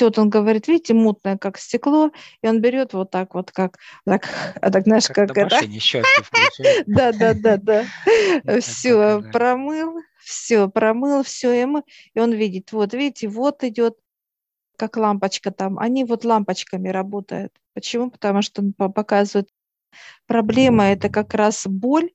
Вот 0.00 0.18
он 0.18 0.30
говорит, 0.30 0.68
видите, 0.68 0.94
мутное, 0.94 1.36
как 1.36 1.58
стекло, 1.58 2.12
и 2.42 2.48
он 2.48 2.60
берет 2.60 2.92
вот 2.92 3.10
так 3.10 3.34
вот, 3.34 3.50
как, 3.50 3.78
так, 4.04 4.22
так 4.60 4.84
знаешь, 4.84 5.08
как, 5.08 5.28
как 5.28 5.38
это. 5.38 5.60
Да, 6.86 7.12
да, 7.12 7.34
да, 7.34 7.56
да. 7.56 7.84
Все, 8.60 9.22
промыл, 9.32 10.00
все, 10.18 10.68
промыл, 10.68 11.22
все, 11.22 11.52
и 11.52 12.18
он 12.18 12.32
видит, 12.32 12.72
вот, 12.72 12.92
видите, 12.92 13.28
вот 13.28 13.64
идет 13.64 13.96
как 14.78 14.96
лампочка 14.96 15.50
там, 15.50 15.78
они 15.78 16.04
вот 16.04 16.24
лампочками 16.24 16.88
работают. 16.88 17.52
Почему? 17.74 18.10
Потому 18.10 18.42
что 18.42 18.62
он 18.62 18.72
показывает, 18.72 19.50
проблема– 20.26 20.84
это 20.86 21.08
как 21.10 21.34
раз 21.34 21.66
боль, 21.66 22.10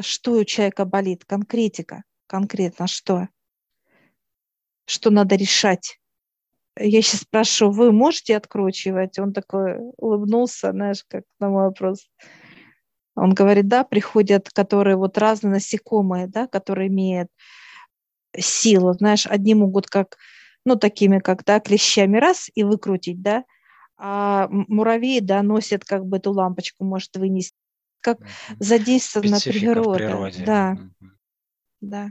что 0.00 0.32
у 0.32 0.44
человека 0.44 0.84
болит, 0.84 1.24
конкретика, 1.24 2.04
конкретно 2.26 2.86
что, 2.86 3.28
что 4.86 5.10
надо 5.10 5.34
решать. 5.34 5.98
Я 6.78 7.02
сейчас 7.02 7.22
спрашиваю, 7.22 7.72
вы 7.74 7.92
можете 7.92 8.36
откручивать? 8.36 9.18
Он 9.18 9.32
такой 9.32 9.78
улыбнулся, 9.96 10.70
знаешь, 10.70 11.04
как 11.08 11.24
на 11.40 11.48
мой 11.48 11.64
вопрос. 11.64 12.08
Он 13.16 13.34
говорит, 13.34 13.66
да, 13.66 13.82
приходят, 13.82 14.48
которые 14.50 14.96
вот 14.96 15.18
разные 15.18 15.54
насекомые, 15.54 16.28
да, 16.28 16.46
которые 16.46 16.86
имеют 16.88 17.28
силу, 18.38 18.92
знаешь, 18.92 19.26
одни 19.26 19.54
могут 19.54 19.88
как 19.88 20.18
ну, 20.64 20.76
такими 20.76 21.18
как, 21.18 21.44
да, 21.44 21.60
клещами 21.60 22.18
раз 22.18 22.50
и 22.54 22.64
выкрутить, 22.64 23.22
да, 23.22 23.44
а 23.96 24.48
муравей, 24.50 25.20
да, 25.20 25.42
носит 25.42 25.84
как 25.84 26.06
бы 26.06 26.18
эту 26.18 26.32
лампочку, 26.32 26.84
может 26.84 27.16
вынести, 27.16 27.56
как 28.00 28.18
задействована 28.58 29.38
природа. 29.40 29.98
природе. 29.98 30.44
Да, 30.44 30.76
да. 31.80 32.10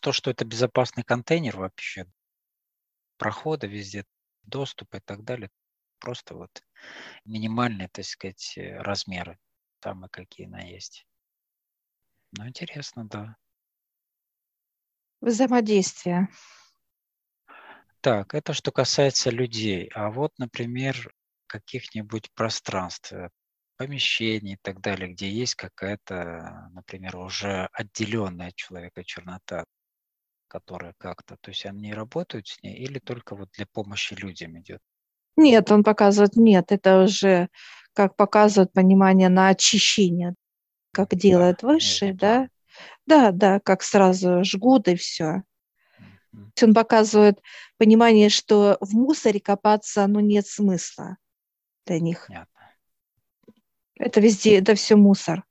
То, 0.00 0.12
что 0.12 0.30
это 0.30 0.44
безопасный 0.44 1.02
контейнер 1.02 1.56
вообще, 1.56 2.06
прохода 3.16 3.66
везде, 3.66 4.04
доступ 4.42 4.94
и 4.94 5.00
так 5.00 5.24
далее, 5.24 5.50
просто 5.98 6.34
вот 6.34 6.62
минимальные, 7.24 7.88
так 7.88 8.04
сказать, 8.04 8.54
размеры, 8.56 9.38
самые 9.82 10.10
какие 10.10 10.46
на 10.46 10.60
есть. 10.60 11.06
Ну, 12.32 12.46
интересно, 12.46 13.08
да. 13.08 13.36
Взаимодействие. 15.26 16.28
Так, 18.00 18.32
это 18.32 18.52
что 18.52 18.70
касается 18.70 19.30
людей. 19.30 19.90
А 19.92 20.10
вот, 20.12 20.30
например, 20.38 21.12
каких-нибудь 21.48 22.30
пространств, 22.32 23.12
э, 23.12 23.30
помещений 23.76 24.52
и 24.54 24.58
так 24.62 24.80
далее, 24.80 25.12
где 25.12 25.28
есть 25.28 25.56
какая-то, 25.56 26.68
например, 26.72 27.16
уже 27.16 27.68
отделенная 27.72 28.48
от 28.48 28.54
человека 28.54 29.02
чернота, 29.02 29.64
которая 30.46 30.94
как-то, 30.96 31.36
то 31.40 31.50
есть 31.50 31.66
они 31.66 31.92
работают 31.92 32.46
с 32.46 32.62
ней 32.62 32.76
или 32.76 33.00
только 33.00 33.34
вот 33.34 33.48
для 33.56 33.66
помощи 33.66 34.14
людям 34.14 34.56
идет? 34.60 34.80
Нет, 35.36 35.72
он 35.72 35.82
показывает, 35.82 36.36
нет, 36.36 36.70
это 36.70 37.02
уже 37.02 37.48
как 37.94 38.14
показывает 38.14 38.72
понимание 38.72 39.28
на 39.28 39.48
очищение, 39.48 40.34
как 40.92 41.16
делает 41.16 41.62
да, 41.62 41.66
высший, 41.66 42.12
да, 42.12 42.48
да, 43.06 43.30
да, 43.32 43.60
как 43.60 43.82
сразу 43.82 44.44
жгут 44.44 44.88
и 44.88 44.96
все. 44.96 45.42
Он 46.62 46.74
показывает 46.74 47.40
понимание, 47.78 48.28
что 48.28 48.78
в 48.80 48.94
мусоре 48.94 49.40
копаться, 49.40 50.06
ну, 50.06 50.20
нет 50.20 50.46
смысла 50.46 51.16
для 51.86 52.00
них. 52.00 52.26
Понятно. 52.28 52.52
Это 53.94 54.20
везде, 54.20 54.58
это 54.58 54.74
все 54.74 54.96
мусор. 54.96 55.44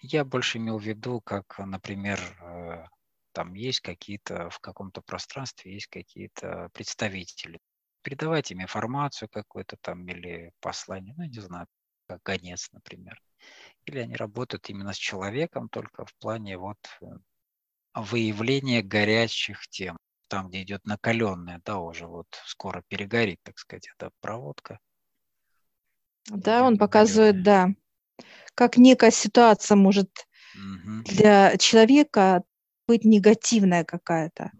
Я 0.00 0.24
больше 0.24 0.58
имел 0.58 0.78
в 0.78 0.84
виду, 0.84 1.20
как, 1.20 1.58
например, 1.58 2.20
э, 2.40 2.86
там 3.32 3.54
есть 3.54 3.80
какие-то, 3.80 4.48
в 4.50 4.60
каком-то 4.60 5.02
пространстве 5.02 5.74
есть 5.74 5.88
какие-то 5.88 6.68
представители. 6.72 7.58
Передавать 8.02 8.52
им 8.52 8.62
информацию 8.62 9.28
какую-то 9.28 9.76
там 9.80 10.06
или 10.06 10.52
послание, 10.60 11.14
ну, 11.16 11.24
не 11.24 11.40
знаю, 11.40 11.66
как 12.06 12.22
гонец, 12.22 12.68
например. 12.72 13.20
Или 13.84 14.00
они 14.00 14.16
работают 14.16 14.68
именно 14.68 14.92
с 14.92 14.96
человеком 14.96 15.68
только 15.68 16.04
в 16.04 16.14
плане 16.16 16.58
вот 16.58 16.78
э, 17.00 17.06
выявления 17.94 18.82
горячих 18.82 19.66
тем, 19.68 19.96
там, 20.28 20.48
где 20.48 20.62
идет 20.62 20.84
накаленная, 20.84 21.60
да, 21.64 21.78
уже 21.78 22.06
вот 22.06 22.26
скоро 22.44 22.82
перегорит, 22.88 23.40
так 23.42 23.58
сказать, 23.58 23.88
эта 23.96 24.10
проводка. 24.20 24.78
Да, 26.30 26.62
он 26.62 26.76
показывает, 26.76 27.42
да, 27.42 27.70
как 28.54 28.76
некая 28.76 29.10
ситуация 29.10 29.76
может 29.76 30.10
угу. 30.54 31.02
для 31.04 31.56
человека 31.56 32.42
быть 32.86 33.04
негативная 33.04 33.84
какая-то. 33.84 34.50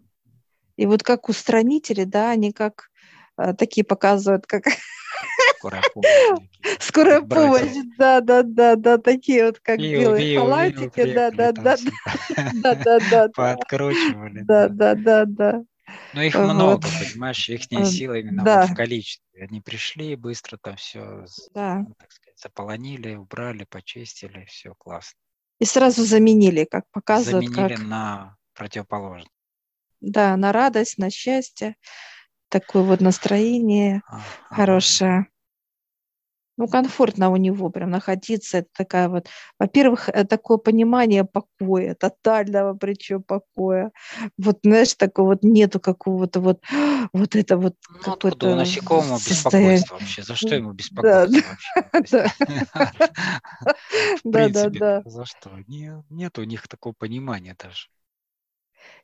И 0.77 0.85
вот 0.85 1.03
как 1.03 1.29
устранители, 1.29 2.05
да, 2.05 2.31
они 2.31 2.53
как 2.53 2.89
э, 3.37 3.53
такие 3.53 3.83
показывают, 3.83 4.47
как 4.47 4.63
Скорая 5.59 5.83
помощь. 5.93 6.47
Скорая 6.79 7.21
помощь, 7.21 7.85
да, 7.97 8.21
да, 8.21 8.43
да, 8.43 8.77
да, 8.77 8.97
такие 8.97 9.45
вот 9.45 9.59
как 9.59 9.77
белые 9.77 10.39
халатики, 10.39 11.13
да, 11.13 11.31
да, 11.31 11.51
да, 11.51 11.75
да, 12.63 12.75
да, 12.75 12.99
да, 13.11 13.29
Пооткручивали. 13.35 14.41
Да, 14.43 14.69
да, 14.69 14.95
да, 14.95 15.25
да. 15.25 15.63
Но 16.13 16.21
их 16.21 16.35
вот. 16.35 16.53
много, 16.53 16.87
понимаешь, 16.87 17.49
их 17.49 17.63
сила 17.63 18.13
именно 18.13 18.43
да. 18.43 18.61
вот 18.61 18.69
в 18.69 18.75
количестве. 18.75 19.43
Они 19.43 19.59
пришли 19.59 20.15
быстро 20.15 20.57
там 20.61 20.77
все, 20.77 21.25
да. 21.53 21.79
Ну, 21.79 21.93
так 21.99 22.11
сказать, 22.11 22.39
заполонили, 22.39 23.15
убрали, 23.15 23.65
почистили, 23.69 24.45
все 24.45 24.73
классно. 24.75 25.17
И 25.59 25.65
сразу 25.65 26.05
заменили, 26.05 26.63
как 26.63 26.85
показывают. 26.91 27.53
Заменили 27.53 27.75
как... 27.75 27.85
на 27.85 28.37
противоположное. 28.53 29.29
Да, 29.99 30.37
на 30.37 30.53
радость, 30.53 30.97
на 30.97 31.09
счастье, 31.09 31.75
такое 32.47 32.83
вот 32.83 33.01
настроение 33.01 34.01
ага. 34.07 34.23
хорошее 34.49 35.27
ну, 36.59 36.67
комфортно 36.67 37.29
у 37.29 37.37
него 37.37 37.69
прям 37.69 37.89
находиться. 37.89 38.57
Это 38.57 38.67
такая 38.75 39.07
вот, 39.07 39.27
во-первых, 39.57 40.09
э, 40.09 40.25
такое 40.25 40.57
понимание 40.57 41.23
покоя, 41.23 41.95
тотального 41.95 42.73
причем 42.73 43.23
покоя. 43.23 43.91
Вот, 44.37 44.59
знаешь, 44.63 44.93
такого 44.95 45.29
вот 45.29 45.43
нету 45.43 45.79
какого-то 45.79 46.41
вот, 46.41 46.61
вот 47.13 47.35
это 47.37 47.55
вот 47.55 47.75
ну, 47.89 47.99
какое-то 48.01 48.51
у 48.51 48.55
насекомого 48.55 49.17
состояние. 49.19 49.77
беспокойство 49.77 49.95
вообще? 49.95 50.23
За 50.23 50.35
что 50.35 50.55
ему 50.55 50.73
беспокоиться 50.73 51.43
вообще? 51.93 52.25
Да, 54.25 54.49
да, 54.49 54.69
да. 54.69 55.01
За 55.05 55.25
что? 55.25 55.51
Нет 55.67 56.37
у 56.39 56.43
них 56.43 56.67
такого 56.67 56.91
понимания 56.91 57.55
даже. 57.57 57.87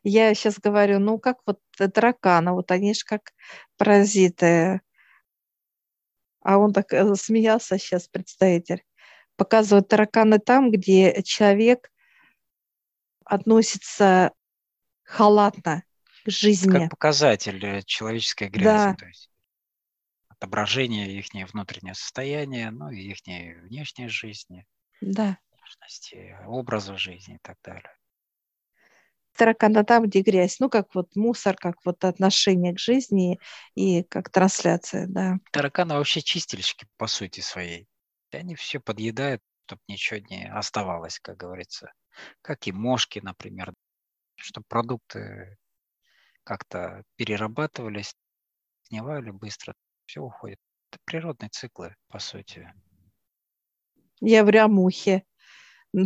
Я 0.03 0.33
сейчас 0.33 0.59
говорю, 0.59 1.00
ну, 1.00 1.19
как 1.19 1.38
вот 1.45 1.59
тараканы, 1.77 2.51
вот 2.51 2.69
они 2.71 2.93
же 2.93 3.05
как 3.05 3.31
паразиты, 3.77 4.81
а 6.45 6.59
он 6.59 6.73
так 6.73 6.93
э, 6.93 7.15
смеялся 7.15 7.79
сейчас, 7.79 8.07
представитель. 8.07 8.83
Показывает 9.35 9.87
тараканы 9.87 10.37
там, 10.37 10.69
где 10.71 11.23
человек 11.23 11.91
относится 13.25 14.31
халатно 15.03 15.83
к 16.23 16.29
жизни. 16.29 16.71
Как 16.71 16.91
показатель 16.91 17.65
э, 17.65 17.81
человеческой 17.81 18.49
грязи, 18.49 18.91
да. 18.91 18.93
то 18.93 19.05
есть 19.07 19.31
отображение 20.29 21.17
их 21.17 21.25
внутреннего 21.51 21.95
состояния, 21.95 22.69
ну 22.69 22.91
и 22.91 23.01
их 23.01 23.17
внешней 23.63 24.07
жизни, 24.07 24.67
да. 25.01 25.39
образа 26.45 26.95
жизни 26.95 27.35
и 27.35 27.39
так 27.41 27.57
далее 27.63 27.91
таракана 29.36 29.84
там, 29.84 30.04
где 30.04 30.22
грязь. 30.22 30.60
Ну, 30.60 30.70
как 30.70 30.94
вот 30.96 31.15
мусор, 31.15 31.56
как 31.56 31.75
вот 31.86 32.04
отношение 32.04 32.74
к 32.74 32.80
жизни 32.80 33.39
и 33.75 34.04
как 34.04 34.30
трансляция, 34.30 35.08
да. 35.08 35.38
Тараканы 35.51 35.96
вообще 35.96 36.22
чистильщики 36.22 36.88
по 36.98 37.08
сути 37.08 37.42
своей. 37.42 37.88
Они 38.32 38.56
все 38.56 38.80
подъедают, 38.80 39.42
чтобы 39.65 39.82
ничего 39.88 40.20
не 40.30 40.50
оставалось, 40.51 41.20
как 41.20 41.38
говорится. 41.38 41.92
Как 42.42 42.68
и 42.68 42.72
мошки, 42.72 43.20
например. 43.20 43.74
Чтобы 44.38 44.65
продукты 44.68 45.58
как-то 46.43 47.04
перерабатывались, 47.15 48.13
снимали 48.84 49.32
быстро, 49.32 49.74
все 50.06 50.21
уходит. 50.21 50.60
Это 50.91 51.00
природные 51.06 51.50
циклы, 51.50 51.95
по 52.10 52.19
сути. 52.19 52.71
Я 54.21 54.43
в 54.43 54.67
мухи. 54.67 55.24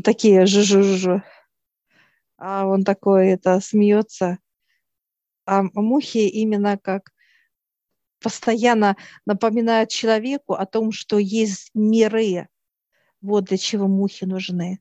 Такие 0.04 0.46
жу-жу-жу 0.46 1.24
а 2.40 2.66
он 2.66 2.84
такой 2.84 3.30
это 3.30 3.60
смеется. 3.60 4.40
А 5.46 5.64
мухи 5.74 6.20
именно 6.20 6.78
как 6.78 7.12
постоянно 8.22 8.98
напоминают 9.26 9.90
человеку 9.90 10.54
о 10.54 10.66
том, 10.66 10.92
что 10.92 11.18
есть 11.18 11.72
миры. 11.74 12.48
Вот 13.22 13.46
для 13.46 13.58
чего 13.58 13.88
мухи 13.88 14.26
нужны. 14.26 14.80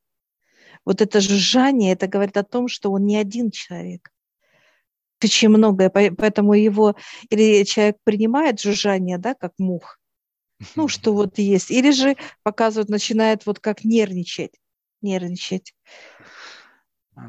Вот 0.85 1.01
это 1.01 1.21
жужжание, 1.21 1.93
это 1.93 2.07
говорит 2.07 2.37
о 2.37 2.45
том, 2.45 2.69
что 2.69 2.93
он 2.93 3.05
не 3.05 3.17
один 3.17 3.51
человек. 3.51 4.11
Очень 5.23 5.49
многое, 5.49 5.91
поэтому 5.91 6.55
его, 6.55 6.95
или 7.29 7.65
человек 7.65 7.97
принимает 8.05 8.61
жужжание, 8.61 9.19
да, 9.19 9.35
как 9.35 9.53
мух, 9.59 9.99
ну, 10.77 10.87
что 10.89 11.13
вот 11.13 11.39
есть, 11.39 11.71
или 11.71 11.91
же 11.91 12.17
показывают, 12.45 12.89
начинает 12.89 13.45
вот 13.45 13.59
как 13.59 13.85
нервничать, 13.85 14.53
нервничать. 15.03 15.75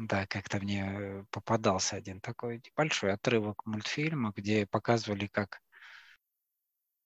Да, 0.02 0.26
как-то 0.26 0.58
мне 0.58 1.24
попадался 1.30 1.96
один 1.96 2.20
такой 2.20 2.62
большой 2.76 3.12
отрывок 3.12 3.66
мультфильма, 3.66 4.32
где 4.36 4.66
показывали, 4.66 5.26
как 5.26 5.60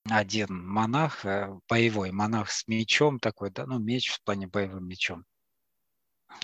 один 0.07 0.63
монах, 0.63 1.25
э, 1.25 1.49
боевой 1.67 2.11
монах 2.11 2.51
с 2.51 2.67
мечом 2.67 3.19
такой, 3.19 3.49
да, 3.49 3.65
ну, 3.65 3.79
меч 3.79 4.09
в 4.09 4.23
плане 4.23 4.47
боевым 4.47 4.87
мечом. 4.87 5.25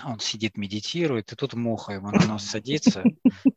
Он 0.04 0.18
сидит, 0.18 0.56
медитирует, 0.56 1.32
и 1.32 1.36
тут 1.36 1.54
муха 1.54 1.92
ему 1.92 2.10
на 2.10 2.26
нос 2.26 2.44
садится. 2.44 3.04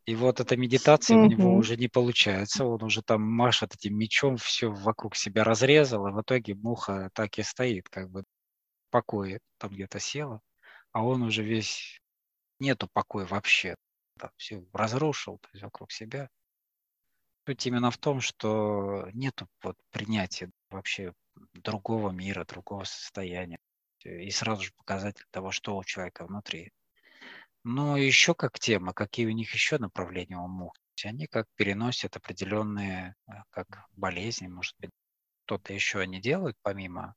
И 0.04 0.14
вот 0.14 0.38
эта 0.38 0.56
медитация 0.56 1.16
у 1.16 1.26
него 1.26 1.54
уже 1.54 1.76
не 1.76 1.88
получается. 1.88 2.64
Он 2.66 2.82
уже 2.82 3.02
там 3.02 3.22
машет 3.22 3.74
этим 3.74 3.96
мечом, 3.96 4.36
все 4.36 4.70
вокруг 4.70 5.16
себя 5.16 5.44
разрезал, 5.44 6.06
и 6.06 6.12
в 6.12 6.20
итоге 6.20 6.54
муха 6.54 7.10
так 7.14 7.38
и 7.38 7.42
стоит, 7.42 7.88
как 7.88 8.10
бы 8.10 8.22
в 8.22 8.90
покое, 8.90 9.40
там 9.58 9.70
где-то 9.70 9.98
села, 9.98 10.40
а 10.92 11.04
он 11.04 11.22
уже 11.22 11.42
весь 11.42 12.00
нету 12.58 12.88
покоя 12.92 13.26
вообще. 13.26 13.76
Да, 14.16 14.30
все 14.36 14.64
разрушил 14.72 15.38
то 15.38 15.48
есть 15.52 15.62
вокруг 15.62 15.92
себя. 15.92 16.28
Суть 17.46 17.66
именно 17.66 17.90
в 17.90 17.98
том, 17.98 18.20
что 18.20 19.08
нету 19.12 19.46
вот 19.62 19.76
принятия 19.90 20.50
вообще 20.70 21.12
другого 21.54 22.10
мира, 22.10 22.44
другого 22.44 22.84
состояния. 22.84 23.58
И 24.02 24.30
сразу 24.30 24.62
же 24.62 24.72
показатель 24.76 25.26
того, 25.30 25.50
что 25.50 25.76
у 25.76 25.84
человека 25.84 26.26
внутри. 26.26 26.72
Но 27.64 27.96
еще 27.96 28.34
как 28.34 28.58
тема, 28.58 28.92
какие 28.92 29.26
у 29.26 29.30
них 29.30 29.52
еще 29.52 29.78
направления 29.78 30.38
у 30.38 30.46
мух. 30.46 30.72
Они 31.04 31.26
как 31.26 31.46
переносят 31.56 32.16
определенные, 32.16 33.16
э, 33.26 33.32
как 33.50 33.86
болезни, 33.92 34.46
может 34.46 34.74
быть, 34.78 34.90
что-то 35.44 35.74
еще 35.74 36.00
они 36.00 36.20
делают, 36.20 36.56
помимо 36.62 37.14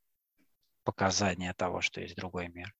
показания 0.84 1.54
того, 1.54 1.82
что 1.82 2.02
есть 2.02 2.16
другой 2.16 2.50
мир. 2.50 2.74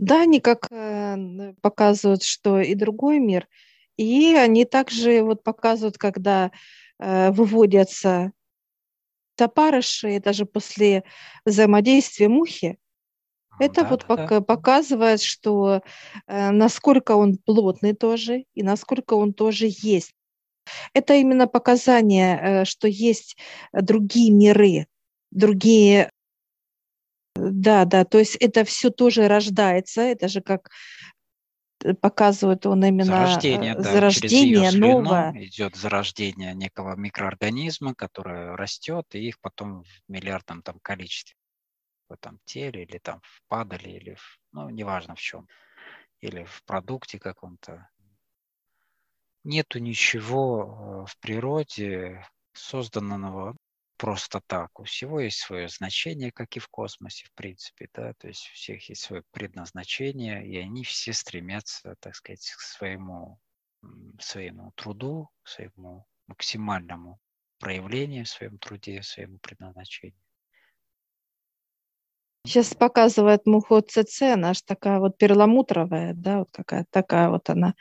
Да, 0.00 0.22
они 0.22 0.40
как 0.40 0.66
э, 0.70 1.52
показывают, 1.60 2.22
что 2.22 2.58
и 2.58 2.74
другой 2.74 3.18
мир, 3.18 3.46
и 3.98 4.34
они 4.34 4.64
также 4.64 5.22
вот 5.22 5.42
показывают, 5.42 5.98
когда 5.98 6.52
э, 6.98 7.30
выводятся 7.32 8.32
топарыши, 9.34 10.18
даже 10.18 10.46
после 10.46 11.04
взаимодействия 11.44 12.28
мухи, 12.28 12.78
это 13.58 13.82
да, 13.82 13.88
вот 13.90 14.06
да, 14.08 14.14
пок- 14.14 14.28
да. 14.28 14.40
показывает, 14.40 15.20
что 15.20 15.82
э, 16.26 16.50
насколько 16.50 17.12
он 17.12 17.36
плотный 17.36 17.92
тоже 17.92 18.46
и 18.54 18.62
насколько 18.62 19.12
он 19.12 19.34
тоже 19.34 19.66
есть. 19.68 20.14
Это 20.94 21.12
именно 21.12 21.46
показание, 21.46 22.40
э, 22.40 22.64
что 22.64 22.88
есть 22.88 23.36
другие 23.74 24.32
миры, 24.32 24.86
другие 25.30 26.10
да, 27.60 27.84
да, 27.84 28.04
то 28.04 28.18
есть 28.18 28.36
это 28.36 28.64
все 28.64 28.90
тоже 28.90 29.28
рождается, 29.28 30.00
это 30.00 30.28
же 30.28 30.40
как 30.40 30.70
э, 31.84 31.92
показывает 31.92 32.64
он 32.64 32.82
именно 32.84 33.04
зарождение, 33.04 33.74
да, 33.74 33.82
зарождение 33.82 34.70
новое. 34.72 35.32
Идет 35.44 35.76
зарождение 35.76 36.54
некого 36.54 36.96
микроорганизма, 36.96 37.94
который 37.94 38.54
растет, 38.54 39.04
и 39.12 39.28
их 39.28 39.38
потом 39.40 39.82
в 39.82 39.88
миллиардном 40.08 40.62
там 40.62 40.78
количестве 40.80 41.36
в 42.08 42.14
этом 42.14 42.40
теле 42.44 42.82
или 42.82 42.98
там 42.98 43.20
в 43.22 43.42
падале 43.46 43.96
или 43.96 44.14
в, 44.14 44.38
ну 44.52 44.70
неважно 44.70 45.14
в 45.14 45.20
чем, 45.20 45.46
или 46.20 46.44
в 46.44 46.64
продукте 46.64 47.18
каком-то. 47.18 47.88
Нету 49.44 49.78
ничего 49.78 51.04
э, 51.06 51.10
в 51.10 51.18
природе 51.18 52.26
созданного 52.52 53.56
просто 54.00 54.40
так. 54.46 54.80
У 54.80 54.84
всего 54.84 55.20
есть 55.20 55.40
свое 55.40 55.68
значение, 55.68 56.32
как 56.32 56.56
и 56.56 56.58
в 56.58 56.68
космосе, 56.68 57.26
в 57.26 57.32
принципе, 57.32 57.86
да, 57.92 58.14
то 58.14 58.28
есть 58.28 58.48
у 58.50 58.54
всех 58.54 58.88
есть 58.88 59.02
свое 59.02 59.22
предназначение, 59.30 60.46
и 60.46 60.56
они 60.56 60.84
все 60.84 61.12
стремятся, 61.12 61.96
так 62.00 62.14
сказать, 62.14 62.50
к 62.50 62.60
своему, 62.60 63.38
своему 64.18 64.72
труду, 64.74 65.28
к 65.42 65.48
своему 65.48 66.06
максимальному 66.28 67.20
проявлению 67.58 68.24
в 68.24 68.30
своем 68.30 68.58
труде, 68.58 69.02
своему 69.02 69.38
предназначению. 69.38 70.16
Сейчас 72.46 72.72
показывает 72.72 73.44
муху 73.44 73.82
ЦЦ, 73.82 74.22
она 74.22 74.54
же 74.54 74.62
такая 74.64 74.98
вот 74.98 75.18
перламутровая, 75.18 76.14
да, 76.14 76.38
вот 76.38 76.48
какая 76.52 76.86
такая 76.88 77.28
вот 77.28 77.50
она 77.50 77.74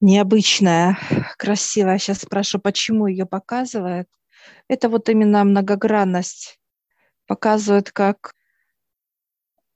необычная, 0.00 0.96
красивая. 1.36 1.98
Сейчас 1.98 2.18
спрошу, 2.18 2.60
почему 2.60 3.08
ее 3.08 3.26
показывает. 3.26 4.06
Это 4.68 4.88
вот 4.88 5.08
именно 5.08 5.44
многогранность 5.44 6.58
показывает, 7.26 7.92
как 7.92 8.34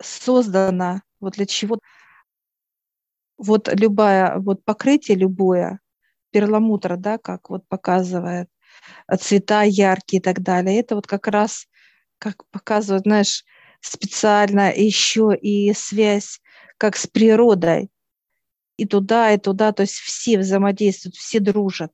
создана, 0.00 1.02
вот 1.20 1.34
для 1.34 1.46
чего. 1.46 1.78
Вот 3.37 3.68
любая, 3.72 4.38
вот 4.38 4.64
покрытие 4.64 5.16
любое, 5.16 5.80
перламутр, 6.30 6.96
да, 6.96 7.18
как 7.18 7.50
вот 7.50 7.66
показывает, 7.68 8.48
цвета 9.20 9.62
яркие 9.62 10.20
и 10.20 10.22
так 10.22 10.40
далее, 10.42 10.80
это 10.80 10.94
вот 10.94 11.06
как 11.06 11.28
раз, 11.28 11.66
как 12.18 12.46
показывает, 12.50 13.04
знаешь, 13.04 13.44
специально 13.80 14.72
еще 14.72 15.37
и 15.37 15.72
связь 15.74 16.40
как 16.78 16.96
с 16.96 17.06
природой. 17.06 17.90
И 18.76 18.87
туда, 18.87 19.32
и 19.32 19.38
туда, 19.38 19.72
то 19.72 19.82
есть 19.82 19.94
все 19.94 20.38
взаимодействуют, 20.38 21.14
все 21.14 21.38
дружат. 21.38 21.92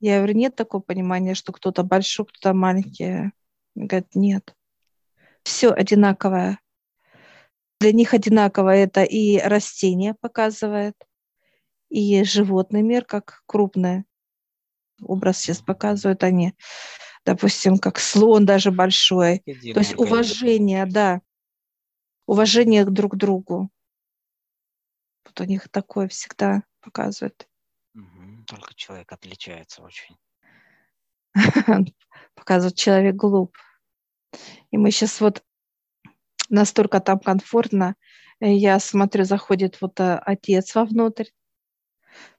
Я 0.00 0.16
говорю, 0.16 0.34
нет 0.34 0.56
такого 0.56 0.80
понимания, 0.80 1.34
что 1.34 1.52
кто-то 1.52 1.82
большой, 1.82 2.26
кто-то 2.26 2.54
маленький. 2.54 3.32
Он 3.76 3.86
говорит, 3.86 4.14
нет. 4.14 4.56
Все 5.42 5.70
одинаковое. 5.70 6.58
Для 7.80 7.92
них 7.92 8.14
одинаково 8.14 8.74
это 8.74 9.04
и 9.04 9.38
растение 9.38 10.14
показывает, 10.14 10.94
и 11.90 12.22
животный 12.24 12.82
мир, 12.82 13.04
как 13.04 13.42
крупное. 13.46 14.04
Образ 15.02 15.38
сейчас 15.38 15.60
показывают 15.60 16.22
они. 16.22 16.54
Допустим, 17.24 17.78
как 17.78 17.98
слон 17.98 18.46
даже 18.46 18.70
большой. 18.70 19.40
То 19.40 19.80
есть 19.80 19.98
уважение, 19.98 20.86
да. 20.86 21.20
Уважение 22.26 22.84
друг 22.84 23.12
к 23.12 23.16
другу. 23.16 23.70
Вот 25.24 25.40
у 25.40 25.44
них 25.44 25.68
такое 25.68 26.08
всегда 26.08 26.62
показывают. 26.80 27.49
Только 28.50 28.74
человек 28.74 29.12
отличается 29.12 29.80
очень. 29.80 30.16
Показывает, 32.34 32.76
человек 32.76 33.14
глуп. 33.14 33.56
И 34.72 34.76
мы 34.76 34.90
сейчас 34.90 35.20
вот 35.20 35.44
настолько 36.48 36.98
там 36.98 37.20
комфортно. 37.20 37.94
Я 38.40 38.80
смотрю, 38.80 39.22
заходит 39.22 39.80
вот 39.80 40.00
э, 40.00 40.18
отец 40.26 40.74
вовнутрь, 40.74 41.26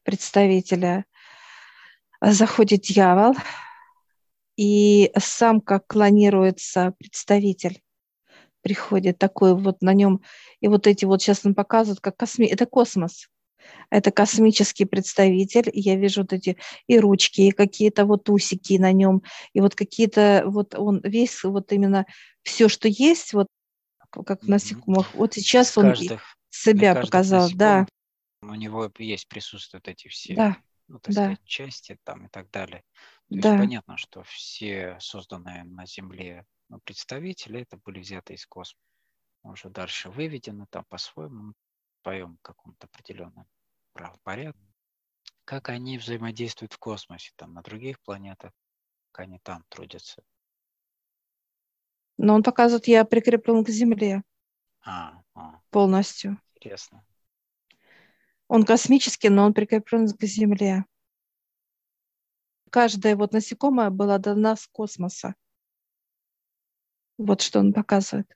представителя. 0.04 1.06
Заходит 2.20 2.82
дьявол, 2.82 3.34
и 4.58 5.14
сам 5.18 5.62
как 5.62 5.88
клонируется 5.88 6.94
представитель 7.00 7.82
приходит 8.62 9.18
такой 9.18 9.56
вот 9.56 9.82
на 9.82 9.94
нем, 9.94 10.22
и 10.60 10.68
вот 10.68 10.88
эти 10.88 11.06
вот 11.06 11.22
сейчас 11.22 11.46
он 11.46 11.56
показывает, 11.56 12.00
как 12.00 12.18
косми... 12.18 12.46
это 12.46 12.66
космос, 12.66 13.28
это 13.90 14.12
космический 14.12 14.86
представитель, 14.86 15.70
я 15.74 15.96
вижу 15.96 16.22
вот 16.22 16.34
эти 16.34 16.58
и 16.88 17.00
ручки, 17.00 17.42
и 17.42 17.52
какие-то 17.52 18.06
вот 18.06 18.30
усики 18.30 18.78
на 18.78 18.92
нем, 18.92 19.24
и 19.54 19.62
вот 19.62 19.76
какие-то, 19.76 20.44
вот 20.46 20.76
он 20.76 21.02
весь, 21.04 21.44
вот 21.44 21.72
именно 21.72 22.06
все, 22.44 22.70
что 22.70 22.88
есть, 22.88 23.34
вот 23.34 23.48
как 24.10 24.44
в 24.44 24.48
насекомых, 24.48 25.14
вот 25.14 25.34
сейчас 25.34 25.78
он 25.78 25.90
каждых, 25.90 26.36
себя 26.50 26.96
показал, 26.96 27.50
да. 27.54 27.88
У 28.42 28.54
него 28.56 28.92
есть, 28.98 29.28
присутствуют 29.28 29.88
эти 29.88 30.08
все, 30.08 30.36
да. 30.36 30.58
ну, 30.88 31.00
так 31.00 31.14
да. 31.14 31.22
сказать, 31.22 31.44
части 31.46 31.98
там 32.04 32.26
и 32.26 32.30
так 32.30 32.50
далее. 32.50 32.84
То 33.30 33.36
да. 33.38 33.50
есть 33.50 33.62
понятно, 33.62 33.98
что 33.98 34.24
все 34.24 34.98
созданные 35.00 35.64
на 35.64 35.86
Земле 35.86 36.46
ну, 36.70 36.80
представители, 36.84 37.62
это 37.62 37.78
были 37.78 38.00
взяты 38.00 38.34
из 38.34 38.46
космоса. 38.46 38.82
Уже 39.44 39.70
дальше 39.70 40.10
выведены 40.10 40.68
там 40.70 40.86
по-своему, 40.88 41.52
в 41.52 41.61
своем 42.02 42.38
каком-то 42.42 42.88
определенном 42.88 43.48
правопорядке. 43.94 44.60
Как 45.46 45.70
они 45.70 45.98
взаимодействуют 45.98 46.74
в 46.74 46.78
космосе, 46.78 47.32
там 47.36 47.54
на 47.54 47.62
других 47.62 48.00
планетах, 48.02 48.52
как 49.12 49.26
они 49.26 49.40
там 49.40 49.66
трудятся. 49.70 50.24
Но 52.18 52.36
он 52.36 52.44
показывает, 52.44 52.88
я 52.88 53.04
прикреплен 53.04 53.64
к 53.64 53.70
Земле. 53.70 54.24
А, 54.84 55.22
а. 55.34 55.62
Полностью. 55.70 56.40
Интересно. 56.56 57.06
Он 58.48 58.64
космический, 58.64 59.30
но 59.30 59.46
он 59.46 59.54
прикреплен 59.54 60.08
к 60.08 60.24
Земле. 60.24 60.86
Каждое 62.70 63.16
вот 63.16 63.34
насекомое 63.34 63.90
было 63.90 64.20
дано 64.20 64.56
с 64.56 64.68
космоса. 64.68 65.36
Вот 67.18 67.42
что 67.42 67.60
он 67.60 67.74
показывает. 67.74 68.32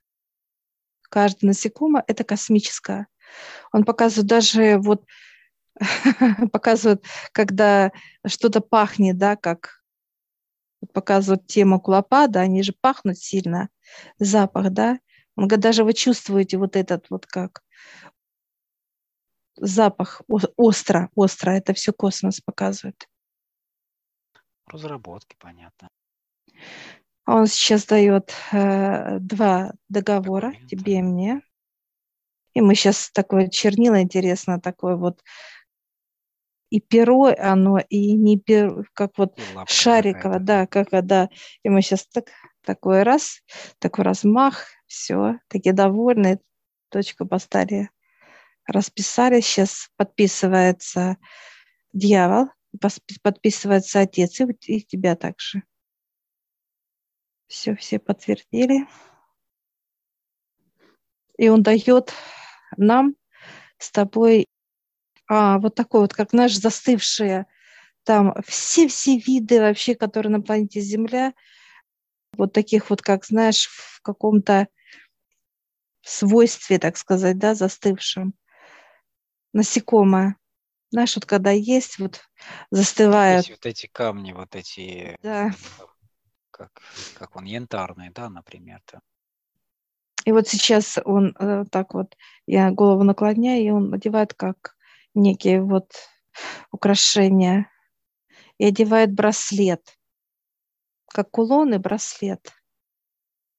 Каждое 1.02 1.48
насекомое– 1.48 2.04
это 2.06 2.24
космическое. 2.24 3.06
Он 3.72 3.84
показывает 3.84 4.28
даже 4.28 4.78
вот 4.78 5.04
показывает, 6.52 7.04
когда 7.32 7.92
что-то 8.26 8.60
пахнет, 8.60 9.18
да, 9.18 9.36
как 9.36 9.82
показывают 10.92 11.46
тему 11.46 11.80
клопа, 11.80 12.24
они 12.24 12.62
же 12.62 12.72
пахнут 12.80 13.18
сильно, 13.18 13.68
запах, 14.18 14.70
да. 14.70 14.98
Он 15.36 15.48
говорит, 15.48 15.62
даже 15.62 15.84
вы 15.84 15.92
чувствуете 15.92 16.56
вот 16.56 16.76
этот 16.76 17.10
вот 17.10 17.26
как 17.26 17.62
запах 19.56 20.22
остро, 20.28 21.10
остро, 21.14 21.50
это 21.50 21.74
все 21.74 21.92
космос 21.92 22.40
показывает. 22.40 23.08
Разработки, 24.66 25.36
понятно. 25.38 25.88
Он 27.26 27.46
сейчас 27.46 27.86
дает 27.86 28.32
э, 28.52 29.18
два 29.18 29.72
договора 29.88 30.52
Документы. 30.52 30.76
тебе 30.76 30.98
и 30.98 31.02
мне. 31.02 31.42
И 32.56 32.62
мы 32.62 32.74
сейчас 32.74 33.10
такое 33.10 33.48
чернило 33.48 34.00
интересно, 34.00 34.58
такое 34.58 34.96
вот 34.96 35.22
и 36.70 36.80
перо 36.80 37.26
оно, 37.38 37.78
и 37.78 38.14
не 38.14 38.38
перо, 38.38 38.82
как 38.94 39.18
вот 39.18 39.38
шариково, 39.68 40.38
да, 40.38 40.66
как, 40.66 40.88
да. 41.04 41.28
И 41.62 41.68
мы 41.68 41.82
сейчас 41.82 42.06
так, 42.06 42.30
такой 42.62 43.02
раз, 43.02 43.42
такой 43.78 44.06
размах, 44.06 44.68
все, 44.86 45.38
такие 45.48 45.74
довольные, 45.74 46.40
точку 46.88 47.26
поставили, 47.26 47.90
расписали, 48.66 49.42
сейчас 49.42 49.90
подписывается 49.96 51.18
дьявол, 51.92 52.46
подписывается 53.22 54.00
отец, 54.00 54.40
и, 54.40 54.46
и 54.62 54.80
тебя 54.80 55.14
также. 55.14 55.62
Все, 57.48 57.76
все 57.76 57.98
подтвердили. 57.98 58.86
И 61.36 61.50
он 61.50 61.62
дает 61.62 62.14
нам 62.78 63.14
с 63.78 63.90
тобой 63.90 64.46
а, 65.28 65.58
вот 65.58 65.74
такой 65.74 66.00
вот, 66.00 66.14
как 66.14 66.32
наш 66.32 66.54
застывшие 66.54 67.46
там 68.06 68.34
все-все 68.46 69.18
виды 69.18 69.60
вообще, 69.60 69.96
которые 69.96 70.30
на 70.30 70.40
планете 70.40 70.80
Земля, 70.80 71.34
вот 72.36 72.52
таких 72.52 72.88
вот, 72.88 73.02
как 73.02 73.24
знаешь, 73.24 73.66
в 73.66 74.00
каком-то 74.00 74.68
свойстве, 76.02 76.78
так 76.78 76.96
сказать, 76.96 77.36
да, 77.36 77.56
застывшем. 77.56 78.34
Насекомое. 79.52 80.36
Знаешь, 80.90 81.16
вот 81.16 81.26
когда 81.26 81.50
есть, 81.50 81.98
вот 81.98 82.20
застывают. 82.70 83.48
вот 83.48 83.66
эти 83.66 83.88
камни, 83.88 84.32
вот 84.32 84.54
эти, 84.54 85.18
да. 85.22 85.50
как, 86.52 86.70
как 87.18 87.34
он, 87.34 87.44
янтарный, 87.44 88.10
да, 88.10 88.30
например. 88.30 88.80
-то. 88.86 89.00
И 90.26 90.32
вот 90.32 90.48
сейчас 90.48 90.98
он 91.04 91.36
э, 91.38 91.64
так 91.70 91.94
вот, 91.94 92.16
я 92.46 92.72
голову 92.72 93.04
наклоняю, 93.04 93.64
и 93.64 93.70
он 93.70 93.94
одевает 93.94 94.34
как 94.34 94.74
некие 95.14 95.62
вот 95.62 95.92
украшения 96.72 97.70
и 98.58 98.66
одевает 98.66 99.14
браслет, 99.14 99.96
как 101.06 101.30
кулон 101.30 101.74
и 101.74 101.78
браслет. 101.78 102.52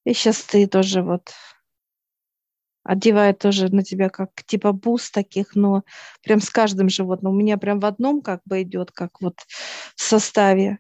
И 0.04 0.14
сейчас 0.14 0.44
ты 0.44 0.68
тоже 0.68 1.02
вот 1.04 1.32
одевает 2.84 3.40
тоже 3.40 3.70
на 3.74 3.82
тебя 3.82 4.10
как 4.10 4.44
типа 4.46 4.74
бус 4.74 5.10
таких, 5.10 5.56
но 5.56 5.84
прям 6.22 6.42
с 6.42 6.50
каждым 6.50 6.90
животным. 6.90 7.32
У 7.32 7.36
меня 7.38 7.58
прям 7.58 7.80
в 7.80 7.86
одном 7.86 8.22
как 8.22 8.42
бы 8.44 8.64
идет, 8.64 8.92
как 8.92 9.22
вот 9.22 9.40
в 9.96 10.02
составе 10.02 10.80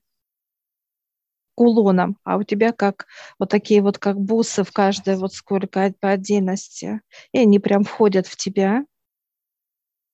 кулоном, 1.57 2.19
а 2.23 2.37
у 2.37 2.43
тебя 2.43 2.71
как 2.71 3.07
вот 3.39 3.49
такие 3.49 3.81
вот 3.81 3.97
как 3.97 4.19
бусы 4.19 4.63
в 4.63 4.71
каждой 4.71 5.17
вот 5.17 5.33
сколько 5.33 5.91
по 5.99 6.11
отдельности. 6.11 7.01
И 7.31 7.39
они 7.39 7.57
прям 7.57 7.83
входят 7.83 8.27
в 8.27 8.35
тебя. 8.37 8.85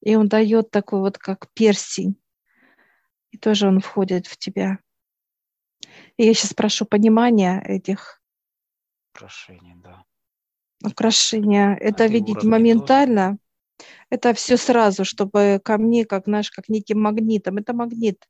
И 0.01 0.15
он 0.15 0.29
дает 0.29 0.71
такой 0.71 1.01
вот 1.01 1.17
как 1.17 1.51
перстень. 1.53 2.15
И 3.31 3.37
тоже 3.37 3.67
он 3.67 3.81
входит 3.81 4.25
в 4.25 4.37
тебя. 4.37 4.79
И 6.15 6.25
я 6.25 6.33
сейчас 6.33 6.53
прошу 6.53 6.85
понимания 6.85 7.61
этих 7.67 8.21
украшений, 9.13 9.75
да. 9.75 10.05
Украшения. 10.81 11.75
Это 11.75 12.05
видеть 12.05 12.43
моментально. 12.43 13.31
Тоже. 13.31 13.39
Это 14.09 14.33
все 14.33 14.55
сразу, 14.55 15.03
чтобы 15.03 15.59
ко 15.61 15.77
мне, 15.77 16.05
как 16.05 16.25
наш, 16.25 16.51
как 16.51 16.69
неким 16.69 17.01
магнитом. 17.01 17.57
Это 17.57 17.73
магнит 17.73 18.25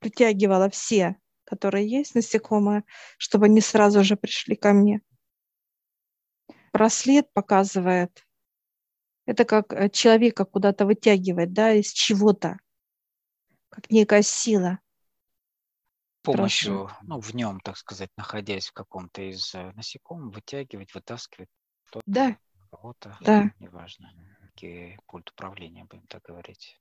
притягивало 0.00 0.68
все, 0.70 1.16
которые 1.50 1.90
есть 1.90 2.14
насекомые, 2.14 2.84
чтобы 3.18 3.46
они 3.46 3.60
сразу 3.60 4.04
же 4.04 4.16
пришли 4.16 4.54
ко 4.54 4.72
мне. 4.72 5.02
Браслет 6.72 7.32
показывает, 7.32 8.24
это 9.26 9.44
как 9.44 9.72
э, 9.72 9.90
человека 9.90 10.44
куда-то 10.44 10.86
вытягивает, 10.86 11.52
да, 11.52 11.72
из 11.72 11.92
чего-то, 11.92 12.58
как 13.68 13.90
некая 13.90 14.22
сила. 14.22 14.78
Помощью, 16.22 16.84
Прошу. 16.84 16.96
ну, 17.02 17.20
в 17.20 17.34
нем, 17.34 17.60
так 17.60 17.76
сказать, 17.76 18.10
находясь 18.16 18.68
в 18.68 18.72
каком-то 18.72 19.22
из 19.22 19.52
э, 19.54 19.72
насекомых, 19.72 20.32
вытягивать, 20.36 20.94
вытаскивать 20.94 21.48
кто-то, 21.86 22.04
да. 22.06 22.38
кого-то, 22.70 23.18
да. 23.22 23.50
неважно, 23.58 24.12
пульт 25.06 25.30
управления, 25.30 25.84
будем 25.84 26.06
так 26.06 26.22
говорить. 26.22 26.78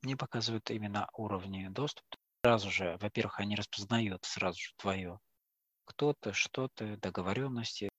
Мне 0.00 0.16
показывают 0.16 0.70
именно 0.70 1.08
уровни 1.12 1.68
доступа. 1.68 2.16
Сразу 2.42 2.70
же, 2.70 2.96
во-первых, 3.00 3.40
они 3.40 3.54
распознают 3.54 4.24
сразу 4.24 4.58
же 4.58 4.72
твое 4.76 5.20
кто-то, 5.84 6.32
что-то, 6.32 6.96
договоренности. 6.96 7.90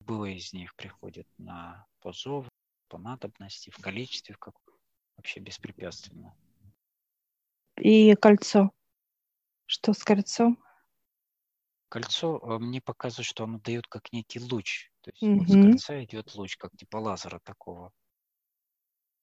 Было 0.00 0.26
из 0.26 0.52
них 0.52 0.74
приходит 0.76 1.26
на 1.38 1.86
позов, 2.00 2.48
по 2.88 2.98
надобности, 2.98 3.70
в 3.70 3.78
количестве, 3.78 4.34
как 4.38 4.54
вообще 5.16 5.40
беспрепятственно. 5.40 6.34
И 7.76 8.14
кольцо. 8.14 8.70
Что 9.66 9.92
с 9.92 10.04
кольцом? 10.04 10.62
Кольцо 11.88 12.38
э, 12.38 12.58
мне 12.58 12.80
показывает, 12.80 13.26
что 13.26 13.44
оно 13.44 13.58
дает 13.58 13.86
как 13.86 14.12
некий 14.12 14.40
луч. 14.40 14.90
То 15.02 15.10
есть 15.10 15.22
угу. 15.22 15.38
вот 15.38 15.48
с 15.48 15.52
кольца 15.52 16.04
идет 16.04 16.34
луч, 16.34 16.56
как 16.56 16.76
типа 16.76 16.96
лазера 16.96 17.38
такого 17.40 17.92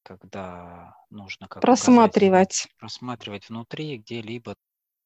когда 0.04 0.96
нужно 1.10 1.48
как 1.48 1.62
просматривать, 1.62 2.68
просматривать 2.78 3.50
внутри 3.50 3.98
где-либо 3.98 4.56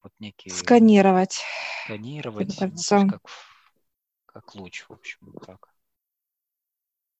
вот 0.02 0.12
некие 0.18 0.54
сканировать, 0.54 1.42
сканировать, 1.84 2.58
ну, 2.60 3.08
как 3.08 3.22
как 4.34 4.54
луч, 4.56 4.84
в 4.88 4.92
общем, 4.92 5.32
так. 5.46 5.68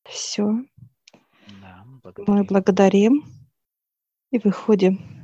Все. 0.04 0.64
Да, 1.62 1.84
благодарим. 2.02 2.34
Мы 2.34 2.44
благодарим 2.44 3.24
и 4.32 4.38
выходим. 4.38 5.23